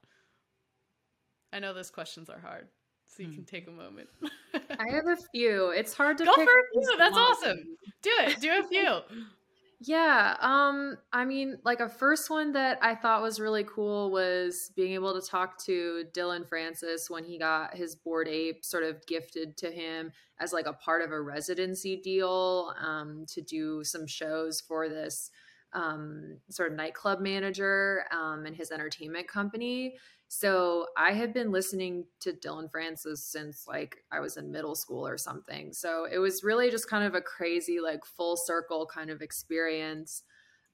I 1.52 1.58
know 1.58 1.72
those 1.72 1.90
questions 1.90 2.28
are 2.28 2.38
hard 2.38 2.68
so 3.08 3.22
you 3.22 3.30
hmm. 3.30 3.34
can 3.36 3.44
take 3.44 3.66
a 3.66 3.70
moment. 3.70 4.08
I 4.54 4.92
have 4.92 5.06
a 5.06 5.16
few. 5.32 5.70
It's 5.70 5.94
hard 5.94 6.18
to 6.18 6.24
go 6.24 6.34
for 6.34 6.42
a 6.42 6.46
few. 6.72 6.96
That's 6.98 7.16
awesome. 7.16 7.58
Do 8.02 8.10
it. 8.20 8.40
Do 8.40 8.60
a 8.60 8.68
few 8.68 9.00
Yeah, 9.80 10.36
um 10.40 10.96
I 11.12 11.24
mean 11.24 11.58
like 11.64 11.78
a 11.78 11.88
first 11.88 12.30
one 12.30 12.52
that 12.52 12.78
I 12.82 12.96
thought 12.96 13.22
was 13.22 13.38
really 13.38 13.62
cool 13.62 14.10
was 14.10 14.72
being 14.74 14.92
able 14.94 15.18
to 15.20 15.24
talk 15.24 15.56
to 15.66 16.04
Dillon 16.12 16.44
Francis 16.44 17.08
when 17.08 17.22
he 17.24 17.38
got 17.38 17.76
his 17.76 17.94
Bored 17.94 18.26
Ape 18.26 18.64
sort 18.64 18.82
of 18.82 19.06
gifted 19.06 19.56
to 19.58 19.70
him 19.70 20.10
as 20.40 20.52
like 20.52 20.66
a 20.66 20.72
part 20.72 21.02
of 21.02 21.12
a 21.12 21.20
residency 21.20 21.96
deal 21.96 22.74
um 22.80 23.24
to 23.28 23.40
do 23.40 23.84
some 23.84 24.04
shows 24.08 24.60
for 24.60 24.88
this 24.88 25.30
um 25.74 26.38
sort 26.50 26.72
of 26.72 26.76
nightclub 26.76 27.20
manager 27.20 28.04
um 28.10 28.46
and 28.46 28.56
his 28.56 28.72
entertainment 28.72 29.28
company 29.28 29.96
so 30.28 30.86
I 30.94 31.12
had 31.12 31.32
been 31.32 31.50
listening 31.50 32.04
to 32.20 32.34
Dillon 32.34 32.68
Francis 32.68 33.24
since 33.24 33.64
like 33.66 34.04
I 34.12 34.20
was 34.20 34.36
in 34.36 34.52
middle 34.52 34.74
school 34.74 35.06
or 35.06 35.16
something. 35.16 35.72
So 35.72 36.06
it 36.10 36.18
was 36.18 36.44
really 36.44 36.70
just 36.70 36.88
kind 36.88 37.04
of 37.04 37.14
a 37.14 37.22
crazy, 37.22 37.80
like 37.80 38.04
full 38.04 38.36
circle 38.36 38.86
kind 38.86 39.08
of 39.08 39.22
experience 39.22 40.22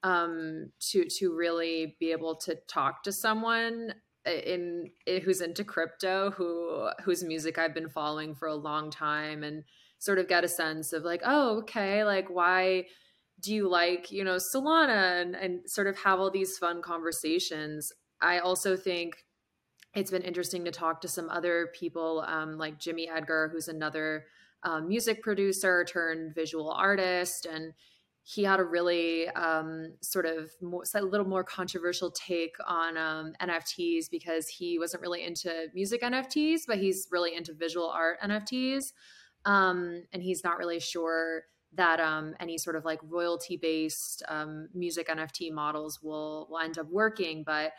um, 0.02 0.72
to 0.90 1.04
to 1.18 1.34
really 1.34 1.96
be 2.00 2.10
able 2.10 2.34
to 2.36 2.56
talk 2.68 3.04
to 3.04 3.12
someone 3.12 3.94
in, 4.26 4.90
in 5.06 5.22
who's 5.22 5.40
into 5.40 5.62
crypto, 5.62 6.32
who 6.32 6.90
whose 7.04 7.22
music 7.22 7.56
I've 7.56 7.74
been 7.74 7.88
following 7.88 8.34
for 8.34 8.48
a 8.48 8.56
long 8.56 8.90
time, 8.90 9.44
and 9.44 9.62
sort 10.00 10.18
of 10.18 10.26
get 10.26 10.42
a 10.42 10.48
sense 10.48 10.92
of 10.92 11.04
like, 11.04 11.22
oh, 11.24 11.58
okay, 11.58 12.02
like 12.02 12.28
why 12.28 12.86
do 13.40 13.54
you 13.54 13.68
like 13.68 14.10
you 14.10 14.24
know 14.24 14.36
Solana, 14.36 15.22
and, 15.22 15.36
and 15.36 15.70
sort 15.70 15.86
of 15.86 15.96
have 15.98 16.18
all 16.18 16.30
these 16.30 16.58
fun 16.58 16.82
conversations. 16.82 17.92
I 18.20 18.40
also 18.40 18.76
think 18.76 19.23
it's 19.94 20.10
been 20.10 20.22
interesting 20.22 20.64
to 20.64 20.70
talk 20.70 21.00
to 21.02 21.08
some 21.08 21.28
other 21.30 21.70
people 21.72 22.24
um, 22.26 22.58
like 22.58 22.78
Jimmy 22.78 23.08
Edgar, 23.08 23.48
who's 23.52 23.68
another 23.68 24.26
um, 24.64 24.88
music 24.88 25.22
producer 25.22 25.84
turned 25.84 26.34
visual 26.34 26.70
artist. 26.70 27.46
And 27.46 27.74
he 28.24 28.42
had 28.42 28.58
a 28.58 28.64
really 28.64 29.28
um, 29.28 29.92
sort 30.00 30.26
of 30.26 30.50
more, 30.60 30.82
a 30.94 31.02
little 31.02 31.26
more 31.26 31.44
controversial 31.44 32.10
take 32.10 32.56
on 32.66 32.96
um, 32.96 33.34
NFTs 33.40 34.10
because 34.10 34.48
he 34.48 34.78
wasn't 34.78 35.02
really 35.02 35.22
into 35.22 35.66
music 35.74 36.02
NFTs, 36.02 36.62
but 36.66 36.78
he's 36.78 37.06
really 37.10 37.36
into 37.36 37.52
visual 37.52 37.88
art 37.88 38.18
NFTs. 38.22 38.92
Um, 39.44 40.04
and 40.12 40.22
he's 40.22 40.42
not 40.42 40.58
really 40.58 40.80
sure 40.80 41.42
that 41.74 42.00
um, 42.00 42.34
any 42.40 42.56
sort 42.56 42.76
of 42.76 42.84
like 42.84 43.00
royalty 43.02 43.58
based 43.58 44.22
music 44.72 45.08
NFT 45.08 45.52
models 45.52 46.00
will, 46.02 46.48
will 46.50 46.58
end 46.58 46.78
up 46.78 46.86
working. 46.90 47.42
But 47.44 47.72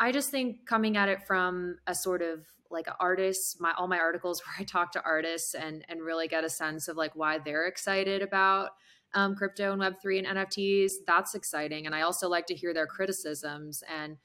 I 0.00 0.12
just 0.12 0.30
think 0.30 0.66
coming 0.66 0.96
at 0.96 1.08
it 1.08 1.26
from 1.26 1.78
a 1.86 1.94
sort 1.94 2.22
of 2.22 2.46
like 2.70 2.86
artist, 3.00 3.60
my 3.60 3.72
all 3.76 3.88
my 3.88 3.98
articles 3.98 4.42
where 4.46 4.54
I 4.58 4.64
talk 4.64 4.92
to 4.92 5.02
artists 5.02 5.54
and 5.54 5.84
and 5.88 6.02
really 6.02 6.28
get 6.28 6.44
a 6.44 6.50
sense 6.50 6.88
of 6.88 6.96
like 6.96 7.14
why 7.14 7.38
they're 7.38 7.66
excited 7.66 8.22
about 8.22 8.70
um, 9.14 9.34
crypto 9.34 9.70
and 9.72 9.80
Web 9.80 9.94
three 10.00 10.18
and 10.18 10.26
NFTs. 10.26 10.92
That's 11.06 11.34
exciting, 11.34 11.86
and 11.86 11.94
I 11.94 12.02
also 12.02 12.28
like 12.28 12.46
to 12.46 12.54
hear 12.54 12.74
their 12.74 12.86
criticisms 12.86 13.82
and 13.88 14.16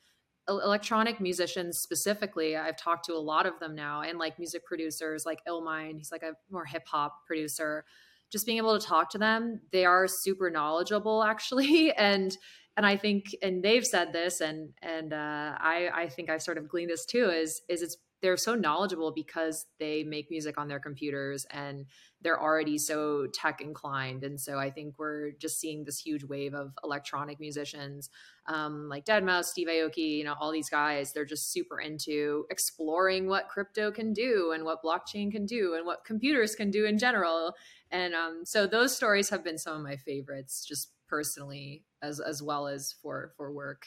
electronic 0.50 1.22
musicians 1.22 1.80
specifically. 1.80 2.58
I've 2.58 2.78
talked 2.78 3.06
to 3.06 3.14
a 3.14 3.20
lot 3.20 3.46
of 3.46 3.60
them 3.60 3.76
now, 3.76 4.02
and 4.02 4.20
like 4.20 4.40
music 4.40 4.66
producers 4.66 5.26
like 5.26 5.40
Illmind. 5.48 5.98
He's 5.98 6.12
like 6.12 6.24
a 6.24 6.34
more 6.52 6.66
hip 6.66 6.84
hop 6.86 7.26
producer. 7.26 7.86
Just 8.30 8.46
being 8.46 8.58
able 8.58 8.78
to 8.78 8.86
talk 8.86 9.12
to 9.12 9.18
them, 9.20 9.62
they 9.72 9.86
are 9.86 10.08
super 10.08 10.50
knowledgeable 10.50 11.24
actually, 11.34 11.94
and 11.94 12.38
and 12.76 12.86
I 12.86 12.98
think, 12.98 13.36
and 13.42 13.64
they've 13.64 13.86
said 13.86 14.14
this, 14.14 14.42
and 14.42 14.70
and 14.82 15.14
uh, 15.14 15.56
I 15.60 15.90
I 15.94 16.10
think 16.10 16.30
I 16.30 16.38
sort 16.38 16.58
of 16.58 16.68
gleaned 16.68 16.90
this 16.90 17.06
too. 17.06 17.30
Is 17.30 17.62
is 17.70 17.82
it's 17.82 17.98
they're 18.24 18.38
so 18.38 18.56
knowledgeable 18.56 19.12
because 19.12 19.66
they 19.80 20.02
make 20.04 20.32
music 20.32 20.58
on 20.58 20.70
their 20.70 20.80
computers 20.80 21.46
and 21.52 21.86
they're 22.22 22.42
already 22.42 22.78
so 22.78 23.28
tech 23.34 23.60
inclined. 23.60 24.24
And 24.24 24.40
so 24.40 24.58
I 24.58 24.72
think 24.72 24.98
we're 24.98 25.32
just 25.32 25.60
seeing 25.60 25.84
this 25.84 26.00
huge 26.00 26.24
wave 26.24 26.54
of 26.54 26.72
electronic 26.86 27.42
musicians 27.42 28.10
um, 28.48 28.88
like 28.88 29.04
Deadmau5, 29.04 29.44
Steve 29.44 29.68
Aoki, 29.68 30.18
you 30.20 30.24
know, 30.24 30.36
all 30.40 30.54
these 30.54 30.70
guys. 30.70 31.12
They're 31.12 31.26
just 31.26 31.52
super 31.52 31.82
into 31.82 32.46
exploring 32.50 33.28
what 33.28 33.50
crypto 33.50 33.92
can 33.92 34.14
do 34.14 34.54
and 34.56 34.64
what 34.64 34.82
blockchain 34.82 35.30
can 35.30 35.46
do 35.46 35.74
and 35.76 35.86
what 35.86 36.06
computers 36.06 36.56
can 36.56 36.72
do 36.72 36.86
in 36.86 36.98
general. 36.98 37.56
And 37.92 38.16
um, 38.16 38.44
so 38.46 38.66
those 38.66 38.96
stories 38.96 39.30
have 39.32 39.44
been 39.44 39.58
some 39.58 39.76
of 39.76 39.84
my 39.84 39.98
favorites, 39.98 40.66
just 40.66 40.93
personally 41.14 41.84
as 42.02 42.20
as 42.20 42.42
well 42.42 42.66
as 42.66 42.96
for 43.04 43.34
for 43.38 43.52
work. 43.52 43.86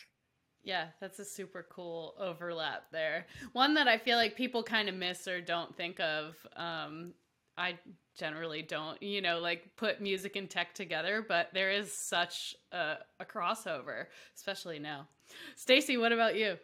Yeah, 0.62 0.86
that's 1.00 1.18
a 1.18 1.24
super 1.24 1.66
cool 1.70 2.14
overlap 2.20 2.84
there. 2.92 3.26
One 3.52 3.74
that 3.74 3.88
I 3.88 3.98
feel 3.98 4.16
like 4.16 4.36
people 4.36 4.62
kind 4.62 4.88
of 4.88 4.94
miss 4.94 5.26
or 5.26 5.40
don't 5.40 5.76
think 5.76 5.98
of. 5.98 6.36
Um, 6.54 7.14
I 7.58 7.78
generally 8.16 8.62
don't, 8.62 9.02
you 9.02 9.22
know, 9.22 9.40
like 9.40 9.74
put 9.76 10.00
music 10.00 10.36
and 10.36 10.48
tech 10.48 10.72
together, 10.72 11.24
but 11.26 11.48
there 11.52 11.70
is 11.72 11.92
such 11.92 12.54
a, 12.70 12.96
a 13.18 13.24
crossover, 13.24 14.06
especially 14.36 14.78
now. 14.78 15.08
Stacy, 15.56 15.96
what 15.96 16.12
about 16.12 16.36
you? 16.36 16.56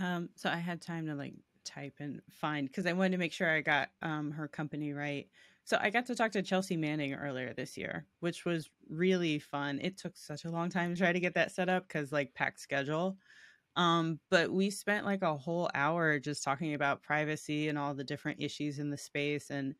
Um, 0.00 0.30
so 0.36 0.48
I 0.48 0.56
had 0.56 0.80
time 0.80 1.06
to 1.06 1.14
like 1.14 1.34
type 1.64 1.94
and 2.00 2.22
find 2.30 2.66
because 2.66 2.86
I 2.86 2.92
wanted 2.94 3.12
to 3.12 3.18
make 3.18 3.32
sure 3.32 3.50
I 3.50 3.60
got 3.60 3.90
um, 4.00 4.30
her 4.32 4.48
company 4.48 4.92
right. 4.94 5.28
So 5.64 5.78
I 5.80 5.90
got 5.90 6.06
to 6.06 6.14
talk 6.14 6.32
to 6.32 6.42
Chelsea 6.42 6.76
Manning 6.76 7.14
earlier 7.14 7.54
this 7.54 7.76
year, 7.76 8.06
which 8.20 8.44
was 8.44 8.70
really 8.88 9.38
fun. 9.38 9.78
It 9.80 9.96
took 9.96 10.16
such 10.16 10.44
a 10.44 10.50
long 10.50 10.68
time 10.70 10.94
to 10.94 10.98
try 10.98 11.12
to 11.12 11.20
get 11.20 11.34
that 11.34 11.52
set 11.52 11.68
up 11.68 11.86
because 11.86 12.12
like 12.12 12.34
packed 12.34 12.60
schedule. 12.60 13.18
Um, 13.76 14.20
but 14.30 14.52
we 14.52 14.70
spent 14.70 15.06
like 15.06 15.22
a 15.22 15.36
whole 15.36 15.70
hour 15.74 16.18
just 16.20 16.44
talking 16.44 16.74
about 16.74 17.02
privacy 17.02 17.68
and 17.68 17.78
all 17.78 17.94
the 17.94 18.04
different 18.04 18.42
issues 18.42 18.78
in 18.78 18.90
the 18.90 18.98
space. 18.98 19.50
And 19.50 19.76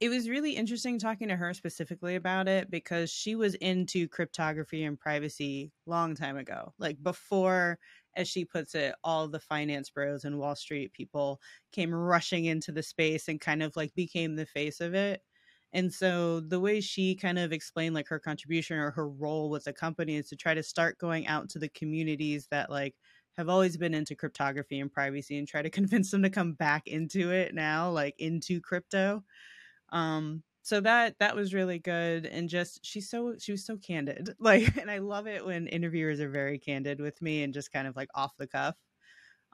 it 0.00 0.08
was 0.08 0.28
really 0.30 0.56
interesting 0.56 0.98
talking 0.98 1.28
to 1.28 1.36
her 1.36 1.54
specifically 1.54 2.16
about 2.16 2.48
it 2.48 2.70
because 2.70 3.10
she 3.10 3.34
was 3.34 3.54
into 3.56 4.08
cryptography 4.08 4.82
and 4.84 4.98
privacy 4.98 5.72
long 5.86 6.14
time 6.14 6.38
ago, 6.38 6.74
like 6.78 7.02
before 7.02 7.78
as 8.16 8.28
she 8.28 8.44
puts 8.44 8.74
it, 8.74 8.94
all 9.04 9.28
the 9.28 9.40
finance 9.40 9.90
bros 9.90 10.24
and 10.24 10.38
Wall 10.38 10.56
Street 10.56 10.92
people 10.92 11.40
came 11.72 11.94
rushing 11.94 12.46
into 12.46 12.72
the 12.72 12.82
space 12.82 13.28
and 13.28 13.40
kind 13.40 13.62
of 13.62 13.76
like 13.76 13.94
became 13.94 14.36
the 14.36 14.46
face 14.46 14.80
of 14.80 14.94
it. 14.94 15.22
And 15.72 15.92
so 15.92 16.40
the 16.40 16.58
way 16.60 16.80
she 16.80 17.14
kind 17.14 17.38
of 17.38 17.52
explained 17.52 17.94
like 17.94 18.08
her 18.08 18.18
contribution 18.18 18.78
or 18.78 18.90
her 18.90 19.08
role 19.08 19.50
with 19.50 19.64
the 19.64 19.72
company 19.72 20.16
is 20.16 20.28
to 20.30 20.36
try 20.36 20.54
to 20.54 20.62
start 20.62 20.98
going 20.98 21.26
out 21.28 21.48
to 21.50 21.58
the 21.60 21.68
communities 21.68 22.48
that 22.50 22.70
like 22.70 22.96
have 23.36 23.48
always 23.48 23.76
been 23.76 23.94
into 23.94 24.16
cryptography 24.16 24.80
and 24.80 24.92
privacy 24.92 25.38
and 25.38 25.46
try 25.46 25.62
to 25.62 25.70
convince 25.80 26.10
them 26.10 26.22
to 26.22 26.30
come 26.30 26.54
back 26.54 26.86
into 26.86 27.30
it 27.30 27.54
now, 27.54 27.90
like 27.90 28.14
into 28.18 28.60
crypto. 28.60 29.22
Um, 29.90 30.42
so 30.62 30.80
that 30.80 31.16
that 31.18 31.34
was 31.36 31.54
really 31.54 31.78
good 31.78 32.26
and 32.26 32.48
just 32.48 32.84
she's 32.84 33.08
so 33.08 33.34
she 33.38 33.52
was 33.52 33.64
so 33.64 33.76
candid 33.76 34.34
like 34.38 34.76
and 34.76 34.90
i 34.90 34.98
love 34.98 35.26
it 35.26 35.44
when 35.44 35.66
interviewers 35.68 36.20
are 36.20 36.30
very 36.30 36.58
candid 36.58 37.00
with 37.00 37.20
me 37.22 37.42
and 37.42 37.54
just 37.54 37.72
kind 37.72 37.86
of 37.88 37.96
like 37.96 38.08
off 38.14 38.36
the 38.36 38.46
cuff. 38.46 38.76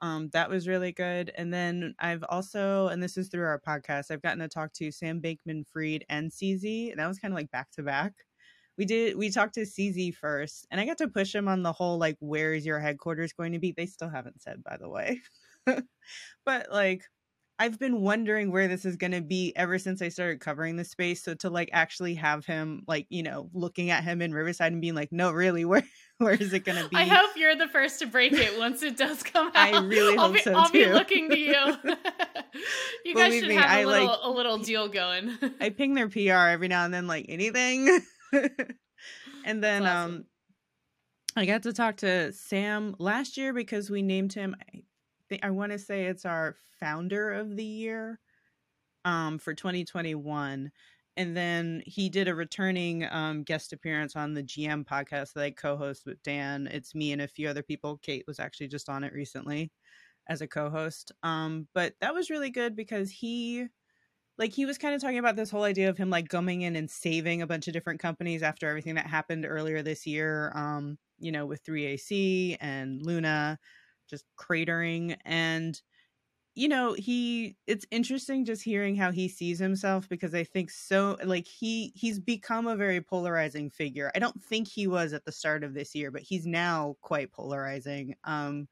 Um 0.01 0.29
that 0.35 0.51
was 0.51 0.69
really 0.69 0.93
good 0.93 1.33
and 1.37 1.53
then 1.55 1.95
i've 2.01 2.25
also 2.29 2.89
and 2.89 3.03
this 3.03 3.17
is 3.17 3.29
through 3.29 3.47
our 3.47 3.61
podcast 3.61 4.11
i've 4.11 4.23
gotten 4.23 4.41
to 4.41 4.49
talk 4.49 4.73
to 4.75 4.91
Sam 4.93 5.21
Bankman-Fried 5.23 6.05
and 6.11 6.31
cz 6.31 6.91
and 6.91 6.99
that 7.01 7.09
was 7.09 7.19
kind 7.19 7.33
of 7.33 7.37
like 7.37 7.51
back 7.51 7.71
to 7.73 7.83
back. 7.83 8.13
We 8.79 8.85
did 8.85 9.17
we 9.17 9.31
talked 9.31 9.55
to 9.55 9.63
cz 9.63 10.15
first 10.17 10.67
and 10.71 10.81
i 10.81 10.87
got 10.87 10.99
to 10.99 11.09
push 11.09 11.35
him 11.35 11.49
on 11.49 11.63
the 11.63 11.73
whole 11.73 11.99
like 11.99 12.17
where 12.21 12.53
is 12.55 12.67
your 12.67 12.79
headquarters 12.81 13.33
going 13.33 13.53
to 13.53 13.59
be? 13.59 13.73
They 13.73 13.87
still 13.87 14.11
haven't 14.11 14.43
said 14.43 14.63
by 14.65 14.77
the 14.79 14.89
way. 14.89 15.21
But 16.45 16.71
like 16.73 17.05
I've 17.59 17.79
been 17.79 18.03
wondering 18.03 18.53
where 18.53 18.69
this 18.69 18.85
is 18.85 18.97
going 18.97 19.13
to 19.13 19.23
be 19.23 19.55
ever 19.57 19.79
since 19.79 20.03
I 20.03 20.11
started 20.11 20.41
covering 20.41 20.77
the 20.77 20.85
space. 20.85 21.23
So 21.23 21.33
to 21.37 21.49
like 21.49 21.71
actually 21.73 22.15
have 22.17 22.45
him 22.45 22.83
like, 22.87 23.07
you 23.09 23.23
know, 23.23 23.49
looking 23.55 23.89
at 23.91 24.05
him 24.05 24.21
in 24.21 24.35
Riverside 24.35 24.73
and 24.73 24.81
being 24.83 24.95
like, 24.95 25.11
no, 25.11 25.31
really, 25.31 25.65
where 25.67 25.83
where 26.19 26.35
is 26.35 26.53
it 26.53 26.65
going 26.65 26.83
to 26.83 26.89
be? 26.89 26.97
I 26.97 27.05
hope 27.05 27.31
you're 27.37 27.57
the 27.57 27.69
first 27.69 27.99
to 28.01 28.07
break 28.07 28.33
it 28.35 28.59
once 28.59 28.83
it 28.83 28.97
does 28.97 29.23
come 29.23 29.47
out. 29.55 29.57
I 29.75 29.81
really 29.81 30.19
I'll 30.19 30.27
hope 30.27 30.35
be, 30.35 30.41
so 30.43 30.53
I'll 30.55 30.69
too. 30.69 30.87
be 30.87 30.93
looking 30.93 31.31
to 31.31 31.39
you. 31.39 31.97
you 33.05 33.15
guys 33.15 33.35
should 33.35 33.49
me, 33.49 33.55
have 33.55 33.85
a 33.85 33.87
little 33.87 34.07
like- 34.07 34.19
a 34.23 34.31
little 34.31 34.59
deal 34.59 34.89
going. 34.89 35.37
I 35.61 35.71
ping 35.71 35.95
their 35.95 36.09
PR 36.09 36.49
every 36.53 36.69
now 36.69 36.85
and 36.85 36.93
then, 36.93 37.07
like 37.07 37.27
anything. 37.29 38.01
and 39.45 39.63
then 39.65 39.83
awesome. 39.87 40.15
um 40.17 40.25
I 41.39 41.45
got 41.47 41.63
to 41.65 41.73
talk 41.73 41.97
to 41.99 42.33
Sam 42.33 42.97
last 42.99 43.37
year 43.37 43.53
because 43.53 43.91
we 43.91 44.03
named 44.03 44.33
him 44.33 44.57
I 44.75 44.83
think 45.29 45.45
I 45.45 45.51
want 45.51 45.73
to 45.73 45.79
say 45.79 46.07
it's 46.07 46.25
our 46.25 46.57
founder 46.81 47.33
of 47.33 47.57
the 47.57 47.65
year 47.65 48.21
um 49.05 49.39
for 49.39 49.55
2021. 49.55 50.71
And 51.19 51.37
then 51.37 51.83
he 51.87 52.11
did 52.11 52.29
a 52.29 52.35
returning 52.35 53.07
um, 53.11 53.43
guest 53.43 53.73
appearance 53.73 54.17
on 54.17 54.35
the 54.35 54.43
GM 54.43 54.85
podcast 54.85 55.33
that 55.33 55.45
I 55.45 55.51
co-host 55.51 56.05
with 56.05 56.23
Dan. 56.23 56.69
It's 56.71 56.95
me 56.95 57.13
and 57.13 57.23
a 57.23 57.29
few 57.29 57.49
other 57.49 57.63
people. 57.63 57.99
Kate 58.03 58.25
was 58.27 58.39
actually 58.39 58.69
just 58.69 58.91
on 58.91 59.03
it 59.03 59.15
recently 59.15 59.73
as 60.29 60.43
a 60.43 60.49
co-host. 60.49 61.13
Um, 61.23 61.69
but 61.75 61.95
that 62.01 62.15
was 62.15 62.31
really 62.31 62.51
good 62.51 62.77
because 62.77 63.11
he 63.11 63.67
like 64.39 64.53
he 64.53 64.67
was 64.67 64.79
kind 64.79 64.95
of 64.95 65.01
talking 65.01 65.19
about 65.19 65.37
this 65.37 65.51
whole 65.51 65.63
idea 65.65 65.89
of 65.89 65.97
him 65.97 66.11
like 66.11 66.29
coming 66.29 66.63
in 66.63 66.77
and 66.77 66.91
saving 66.91 67.43
a 67.43 67.47
bunch 67.47 67.67
of 67.67 67.73
different 67.73 68.01
companies 68.01 68.43
after 68.43 68.69
everything 68.69 68.97
that 68.97 69.07
happened 69.07 69.47
earlier 69.47 69.83
this 69.83 70.07
year 70.07 70.53
um 70.55 70.99
you 71.19 71.33
know 71.33 71.47
with 71.47 71.65
3ac 71.65 72.57
and 72.61 73.05
luna 73.05 73.59
just 74.07 74.25
cratering 74.39 75.17
and 75.25 75.83
you 76.55 76.69
know 76.69 76.95
he 76.95 77.57
it's 77.67 77.87
interesting 77.91 78.45
just 78.45 78.63
hearing 78.63 78.97
how 78.97 79.13
he 79.13 79.29
sees 79.29 79.59
himself 79.59 80.09
because 80.09 80.35
i 80.35 80.43
think 80.43 80.71
so 80.71 81.17
like 81.25 81.47
he 81.47 81.93
he's 81.95 82.19
become 82.19 82.67
a 82.67 82.77
very 82.77 83.01
polarizing 83.01 83.71
figure. 83.71 84.11
I 84.15 84.19
don't 84.19 84.43
think 84.43 84.69
he 84.69 84.87
was 84.87 85.13
at 85.13 85.25
the 85.25 85.33
start 85.33 85.65
of 85.65 85.75
this 85.75 85.95
year 85.95 86.11
but 86.11 86.23
he's 86.23 86.47
now 86.47 86.97
quite 87.03 87.33
polarizing 87.33 88.15
um 88.25 88.69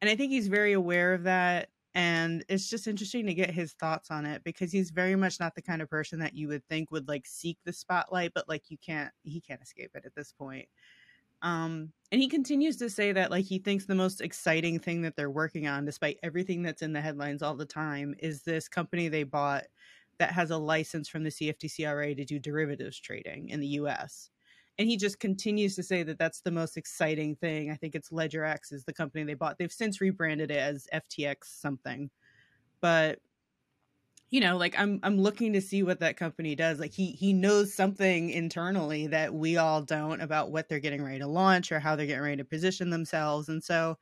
and 0.00 0.10
i 0.10 0.16
think 0.16 0.32
he's 0.32 0.48
very 0.48 0.72
aware 0.72 1.14
of 1.14 1.24
that 1.24 1.70
and 1.94 2.44
it's 2.50 2.68
just 2.68 2.86
interesting 2.86 3.24
to 3.26 3.34
get 3.34 3.50
his 3.50 3.72
thoughts 3.72 4.10
on 4.10 4.26
it 4.26 4.44
because 4.44 4.70
he's 4.70 4.90
very 4.90 5.16
much 5.16 5.40
not 5.40 5.54
the 5.54 5.62
kind 5.62 5.80
of 5.80 5.88
person 5.88 6.18
that 6.18 6.34
you 6.34 6.48
would 6.48 6.66
think 6.68 6.90
would 6.90 7.08
like 7.08 7.26
seek 7.26 7.58
the 7.64 7.72
spotlight 7.72 8.32
but 8.34 8.48
like 8.48 8.64
you 8.70 8.76
can't 8.78 9.12
he 9.22 9.40
can't 9.40 9.62
escape 9.62 9.90
it 9.94 10.04
at 10.04 10.14
this 10.14 10.32
point 10.32 10.68
um 11.42 11.92
and 12.12 12.20
he 12.20 12.28
continues 12.28 12.76
to 12.76 12.88
say 12.88 13.12
that 13.12 13.30
like 13.30 13.44
he 13.44 13.58
thinks 13.58 13.84
the 13.84 13.94
most 13.94 14.20
exciting 14.20 14.78
thing 14.78 15.02
that 15.02 15.16
they're 15.16 15.30
working 15.30 15.66
on 15.66 15.84
despite 15.84 16.18
everything 16.22 16.62
that's 16.62 16.82
in 16.82 16.92
the 16.92 17.00
headlines 17.00 17.42
all 17.42 17.56
the 17.56 17.66
time 17.66 18.14
is 18.18 18.42
this 18.42 18.68
company 18.68 19.08
they 19.08 19.22
bought 19.22 19.64
that 20.18 20.32
has 20.32 20.50
a 20.50 20.56
license 20.56 21.08
from 21.10 21.22
the 21.24 21.30
CFTCRA 21.30 22.16
to 22.16 22.24
do 22.24 22.38
derivatives 22.38 22.98
trading 22.98 23.50
in 23.50 23.60
the 23.60 23.66
US 23.66 24.30
and 24.78 24.88
he 24.88 24.96
just 24.96 25.20
continues 25.20 25.74
to 25.76 25.82
say 25.82 26.02
that 26.02 26.18
that's 26.18 26.40
the 26.40 26.50
most 26.50 26.76
exciting 26.76 27.34
thing. 27.36 27.70
I 27.70 27.76
think 27.76 27.94
it's 27.94 28.10
LedgerX 28.10 28.72
is 28.72 28.84
the 28.84 28.92
company 28.92 29.24
they 29.24 29.34
bought. 29.34 29.56
They've 29.58 29.72
since 29.72 30.00
rebranded 30.00 30.50
it 30.50 30.58
as 30.58 30.86
FTX 30.92 31.44
something, 31.44 32.10
but 32.80 33.18
you 34.30 34.40
know, 34.40 34.56
like 34.56 34.78
I'm 34.78 34.98
I'm 35.02 35.18
looking 35.18 35.52
to 35.52 35.60
see 35.60 35.82
what 35.82 36.00
that 36.00 36.16
company 36.16 36.54
does. 36.54 36.80
Like 36.80 36.92
he 36.92 37.12
he 37.12 37.32
knows 37.32 37.72
something 37.74 38.30
internally 38.30 39.06
that 39.08 39.34
we 39.34 39.56
all 39.56 39.82
don't 39.82 40.20
about 40.20 40.50
what 40.50 40.68
they're 40.68 40.80
getting 40.80 41.02
ready 41.02 41.20
to 41.20 41.26
launch 41.28 41.70
or 41.70 41.78
how 41.80 41.96
they're 41.96 42.06
getting 42.06 42.22
ready 42.24 42.36
to 42.38 42.44
position 42.44 42.90
themselves, 42.90 43.48
and 43.48 43.62
so 43.62 43.98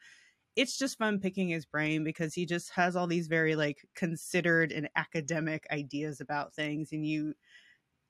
it's 0.57 0.79
just 0.79 0.99
fun 0.99 1.21
picking 1.21 1.49
his 1.49 1.67
brain 1.67 2.05
because 2.05 2.35
he 2.35 2.47
just 2.47 2.71
has 2.71 2.97
all 2.97 3.07
these 3.07 3.29
very 3.29 3.57
like 3.57 3.87
considered 3.97 4.73
and 4.73 4.89
academic 4.97 5.67
ideas 5.73 6.21
about 6.21 6.55
things, 6.55 6.93
and 6.93 7.07
you 7.07 7.35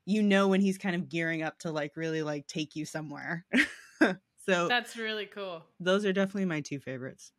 you 0.06 0.22
know 0.22 0.48
when 0.48 0.60
he's 0.60 0.78
kind 0.78 0.96
of 0.96 1.08
gearing 1.08 1.42
up 1.42 1.58
to 1.60 1.70
like 1.72 1.96
really 1.96 2.22
like 2.22 2.46
take 2.46 2.76
you 2.76 2.84
somewhere. 2.84 3.46
so 4.36 4.68
That's 4.68 4.96
really 4.96 5.26
cool. 5.26 5.64
those 5.80 6.04
are 6.04 6.12
definitely 6.12 6.46
my 6.46 6.60
two 6.60 6.78
favorites. 6.80 7.32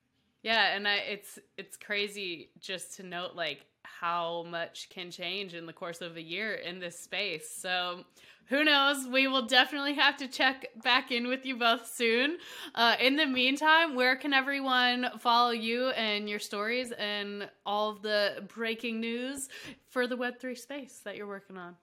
Yeah, 0.44 0.76
and 0.76 0.88
I, 0.88 0.98
it's 0.98 1.40
it's 1.58 1.78
crazy 1.78 2.52
just 2.60 2.96
to 2.98 3.04
note 3.04 3.36
like 3.36 3.66
how 4.00 4.44
much 4.50 4.90
can 4.90 5.12
change 5.12 5.54
in 5.54 5.66
the 5.66 5.74
course 5.74 6.02
of 6.02 6.18
a 6.18 6.22
year 6.22 6.54
in 6.54 6.80
this 6.80 7.00
space. 7.00 7.50
So 7.50 8.04
who 8.48 8.64
knows? 8.64 9.08
We 9.08 9.28
will 9.28 9.46
definitely 9.48 9.96
have 9.96 10.18
to 10.18 10.28
check 10.28 10.68
back 10.84 11.12
in 11.12 11.28
with 11.28 11.46
you 11.46 11.58
both 11.58 11.92
soon. 11.92 12.38
Uh, 12.76 12.96
in 13.00 13.16
the 13.16 13.26
meantime, 13.26 13.96
where 13.96 14.16
can 14.16 14.34
everyone 14.34 15.08
follow 15.20 15.52
you 15.52 15.90
and 15.90 16.30
your 16.30 16.40
stories 16.40 16.92
and 16.92 17.50
all 17.66 17.90
of 17.90 18.02
the 18.02 18.48
breaking 18.54 19.00
news 19.00 19.50
for 19.90 20.06
the 20.08 20.16
Web 20.16 20.40
three 20.40 20.56
space 20.56 21.02
that 21.06 21.16
you're 21.16 21.28
working 21.28 21.58
on? 21.58 21.76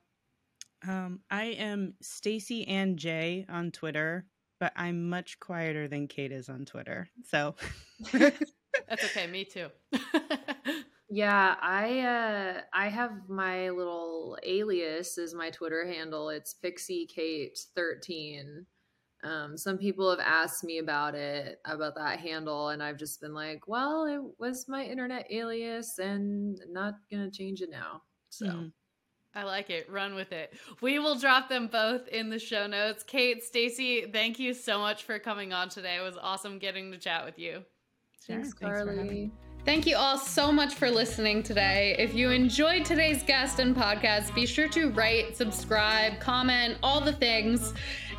Um, 0.87 1.21
I 1.31 1.45
am 1.45 1.95
Stacy 2.01 2.67
Ann 2.67 2.97
J 2.97 3.47
on 3.49 3.71
Twitter, 3.71 4.27
but 4.61 4.73
I'm 4.77 5.09
much 5.09 5.41
quieter 5.41 5.88
than 5.88 6.09
Kate 6.09 6.33
is 6.33 6.49
on 6.49 6.65
Twitter. 6.65 7.09
So 7.25 7.55
That's 8.12 9.05
okay. 9.05 9.27
Me 9.27 9.45
too. 9.45 9.69
Yeah, 11.14 11.57
I 11.61 12.01
uh 12.01 12.61
I 12.72 12.88
have 12.88 13.29
my 13.29 13.68
little 13.68 14.38
alias 14.42 15.18
as 15.18 15.35
my 15.35 15.51
Twitter 15.51 15.87
handle. 15.87 16.31
It's 16.31 16.55
Pixie 16.55 17.05
Kate 17.05 17.59
13. 17.77 18.64
Um, 19.22 19.59
some 19.59 19.77
people 19.77 20.09
have 20.09 20.20
asked 20.20 20.64
me 20.64 20.79
about 20.79 21.14
it, 21.14 21.61
about 21.66 21.96
that 21.96 22.18
handle, 22.18 22.70
and 22.70 22.83
I've 22.83 22.96
just 22.96 23.20
been 23.20 23.35
like, 23.35 23.68
well, 23.68 24.07
it 24.07 24.22
was 24.40 24.68
my 24.68 24.85
internet 24.87 25.27
alias 25.31 25.98
and 25.98 26.59
not 26.70 26.94
gonna 27.11 27.31
change 27.31 27.61
it 27.61 27.68
now. 27.70 28.01
So 28.31 28.46
Mm. 28.46 28.72
I 29.35 29.42
like 29.44 29.68
it. 29.68 29.90
Run 29.90 30.14
with 30.14 30.33
it. 30.33 30.55
We 30.81 30.98
will 30.98 31.16
drop 31.18 31.51
them 31.51 31.66
both 31.66 32.09
in 32.09 32.31
the 32.31 32.38
show 32.38 32.66
notes. 32.66 33.03
Kate, 33.03 33.44
Stacy, 33.44 34.07
thank 34.11 34.38
you 34.38 34.55
so 34.55 34.79
much 34.79 35.05
for 35.05 35.18
coming 35.18 35.53
on 35.53 35.68
today. 35.68 35.96
It 35.96 36.03
was 36.03 36.16
awesome 36.16 36.59
getting 36.59 36.90
to 36.92 36.98
chat 36.98 37.27
with 37.27 37.38
you. 37.38 37.64
thanks, 38.27 38.48
Sure, 38.48 38.57
thanks 38.61 38.81
for 38.81 38.92
having 38.92 39.07
Carly. 39.07 39.33
Thank 39.64 39.87
you 39.87 39.96
all 39.96 40.18
so 40.18 40.51
much 40.51 40.75
for 40.75 40.90
listening 40.90 41.44
today. 41.44 41.94
If 41.96 42.14
you 42.14 42.31
enjoyed 42.31 42.85
today's 42.85 43.22
guest 43.22 43.61
and 43.61 43.77
podcast, 43.77 44.35
be 44.35 44.44
sure 44.44 44.66
to 44.70 44.90
rate, 44.90 45.37
subscribe, 45.37 46.18
comment, 46.18 46.79
all 46.83 47.01
the 47.01 47.12
things. 47.12 47.72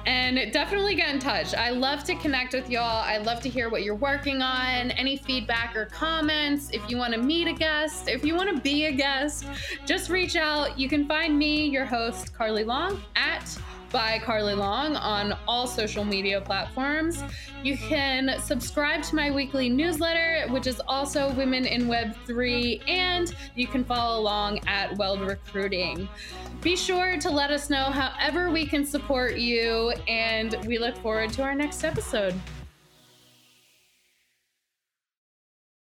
And 0.06 0.54
definitely 0.54 0.96
get 0.96 1.14
in 1.14 1.20
touch. 1.20 1.54
I 1.54 1.72
love 1.72 2.06
to 2.06 2.16
connect 2.16 2.54
with 2.54 2.70
y'all. 2.70 3.04
I 3.04 3.18
love 3.18 3.42
to 3.42 3.50
hear 3.50 3.70
what 3.70 3.84
you're 3.84 3.94
working 3.94 4.42
on, 4.42 4.92
any 4.92 5.18
feedback 5.18 5.76
or 5.76 5.86
comments. 5.86 6.70
If 6.72 6.90
you 6.90 6.96
want 6.96 7.14
to 7.14 7.22
meet 7.22 7.50
a 7.50 7.54
guest, 7.54 8.08
if 8.08 8.24
you 8.24 8.36
want 8.36 8.56
to 8.56 8.62
be 8.62 8.86
a 8.86 8.94
guest, 8.94 9.46
just 9.86 10.10
reach 10.10 10.38
out. 10.38 10.80
You 10.80 10.88
can 10.88 11.06
find 11.10 11.38
me, 11.38 11.66
your 11.66 11.86
host, 11.86 12.34
Carly 12.34 12.64
Long, 12.64 13.02
at 13.18 13.58
by 13.94 14.18
Carly 14.18 14.56
Long 14.56 14.96
on 14.96 15.38
all 15.48 15.68
social 15.68 16.04
media 16.04 16.42
platforms. 16.42 17.24
You 17.64 17.78
can 17.78 18.40
subscribe 18.42 19.04
to 19.04 19.16
my 19.16 19.30
weekly 19.30 19.70
newsletter, 19.70 20.52
which 20.52 20.66
is 20.66 20.82
also 20.88 21.32
Women 21.36 21.66
in 21.66 21.88
Web 21.88 22.16
3, 22.26 22.82
and 22.88 23.34
you 23.56 23.68
can 23.68 23.86
follow 23.86 24.20
along 24.20 24.60
at 24.68 24.98
Weld 24.98 25.22
Recruiting. 25.22 26.10
Be 26.62 26.76
sure 26.76 27.18
to 27.20 27.30
let 27.30 27.52
us 27.52 27.70
know 27.70 27.86
however 27.86 28.50
we 28.50 28.66
can 28.66 28.84
support 28.84 29.38
you, 29.38 29.92
and 30.08 30.58
we 30.66 30.80
look 30.80 30.98
forward 30.98 31.32
to 31.34 31.44
our 31.44 31.54
next 31.54 31.84
episode. 31.84 32.34